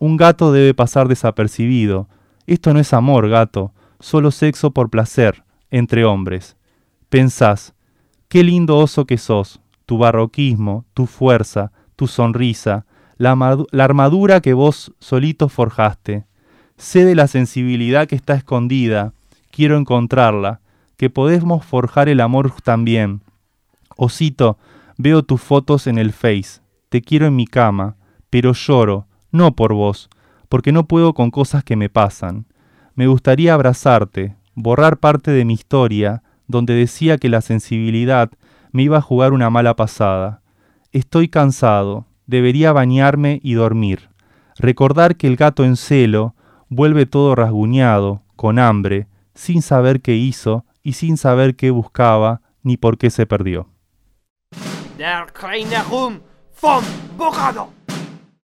Un 0.00 0.16
gato 0.16 0.50
debe 0.50 0.74
pasar 0.74 1.06
desapercibido. 1.06 2.08
Esto 2.46 2.74
no 2.74 2.80
es 2.80 2.92
amor, 2.92 3.28
gato, 3.28 3.72
solo 4.00 4.30
sexo 4.30 4.70
por 4.72 4.90
placer, 4.90 5.44
entre 5.70 6.04
hombres. 6.04 6.56
Pensás, 7.08 7.74
qué 8.28 8.44
lindo 8.44 8.76
oso 8.76 9.06
que 9.06 9.18
sos, 9.18 9.60
tu 9.86 9.98
barroquismo, 9.98 10.84
tu 10.94 11.06
fuerza, 11.06 11.72
tu 11.96 12.06
sonrisa, 12.06 12.86
la, 13.16 13.56
la 13.70 13.84
armadura 13.84 14.40
que 14.40 14.52
vos 14.52 14.92
solito 14.98 15.48
forjaste. 15.48 16.26
Sé 16.76 17.04
de 17.04 17.14
la 17.14 17.28
sensibilidad 17.28 18.06
que 18.08 18.16
está 18.16 18.34
escondida, 18.34 19.12
quiero 19.50 19.78
encontrarla, 19.78 20.60
que 20.96 21.10
podemos 21.10 21.64
forjar 21.64 22.08
el 22.08 22.20
amor 22.20 22.52
también. 22.62 23.22
Osito, 23.96 24.58
veo 24.98 25.22
tus 25.22 25.40
fotos 25.40 25.86
en 25.86 25.98
el 25.98 26.12
Face, 26.12 26.60
te 26.88 27.00
quiero 27.00 27.26
en 27.26 27.36
mi 27.36 27.46
cama, 27.46 27.96
pero 28.30 28.52
lloro, 28.52 29.06
no 29.30 29.54
por 29.54 29.74
vos, 29.74 30.10
porque 30.54 30.70
no 30.70 30.86
puedo 30.86 31.14
con 31.14 31.32
cosas 31.32 31.64
que 31.64 31.74
me 31.74 31.88
pasan. 31.88 32.46
Me 32.94 33.08
gustaría 33.08 33.54
abrazarte, 33.54 34.36
borrar 34.54 34.98
parte 34.98 35.32
de 35.32 35.44
mi 35.44 35.54
historia, 35.54 36.22
donde 36.46 36.74
decía 36.74 37.18
que 37.18 37.28
la 37.28 37.40
sensibilidad 37.40 38.30
me 38.70 38.84
iba 38.84 38.98
a 38.98 39.02
jugar 39.02 39.32
una 39.32 39.50
mala 39.50 39.74
pasada. 39.74 40.42
Estoy 40.92 41.28
cansado, 41.28 42.06
debería 42.28 42.72
bañarme 42.72 43.40
y 43.42 43.54
dormir. 43.54 44.10
Recordar 44.56 45.16
que 45.16 45.26
el 45.26 45.34
gato 45.34 45.64
en 45.64 45.74
celo 45.74 46.36
vuelve 46.68 47.04
todo 47.04 47.34
rasguñado, 47.34 48.22
con 48.36 48.60
hambre, 48.60 49.08
sin 49.34 49.60
saber 49.60 50.02
qué 50.02 50.14
hizo 50.14 50.64
y 50.84 50.92
sin 50.92 51.16
saber 51.16 51.56
qué 51.56 51.72
buscaba 51.72 52.42
ni 52.62 52.76
por 52.76 52.96
qué 52.96 53.10
se 53.10 53.26
perdió. 53.26 53.66
Der 54.98 55.26
kleine 55.32 55.82
vom. 55.90 56.20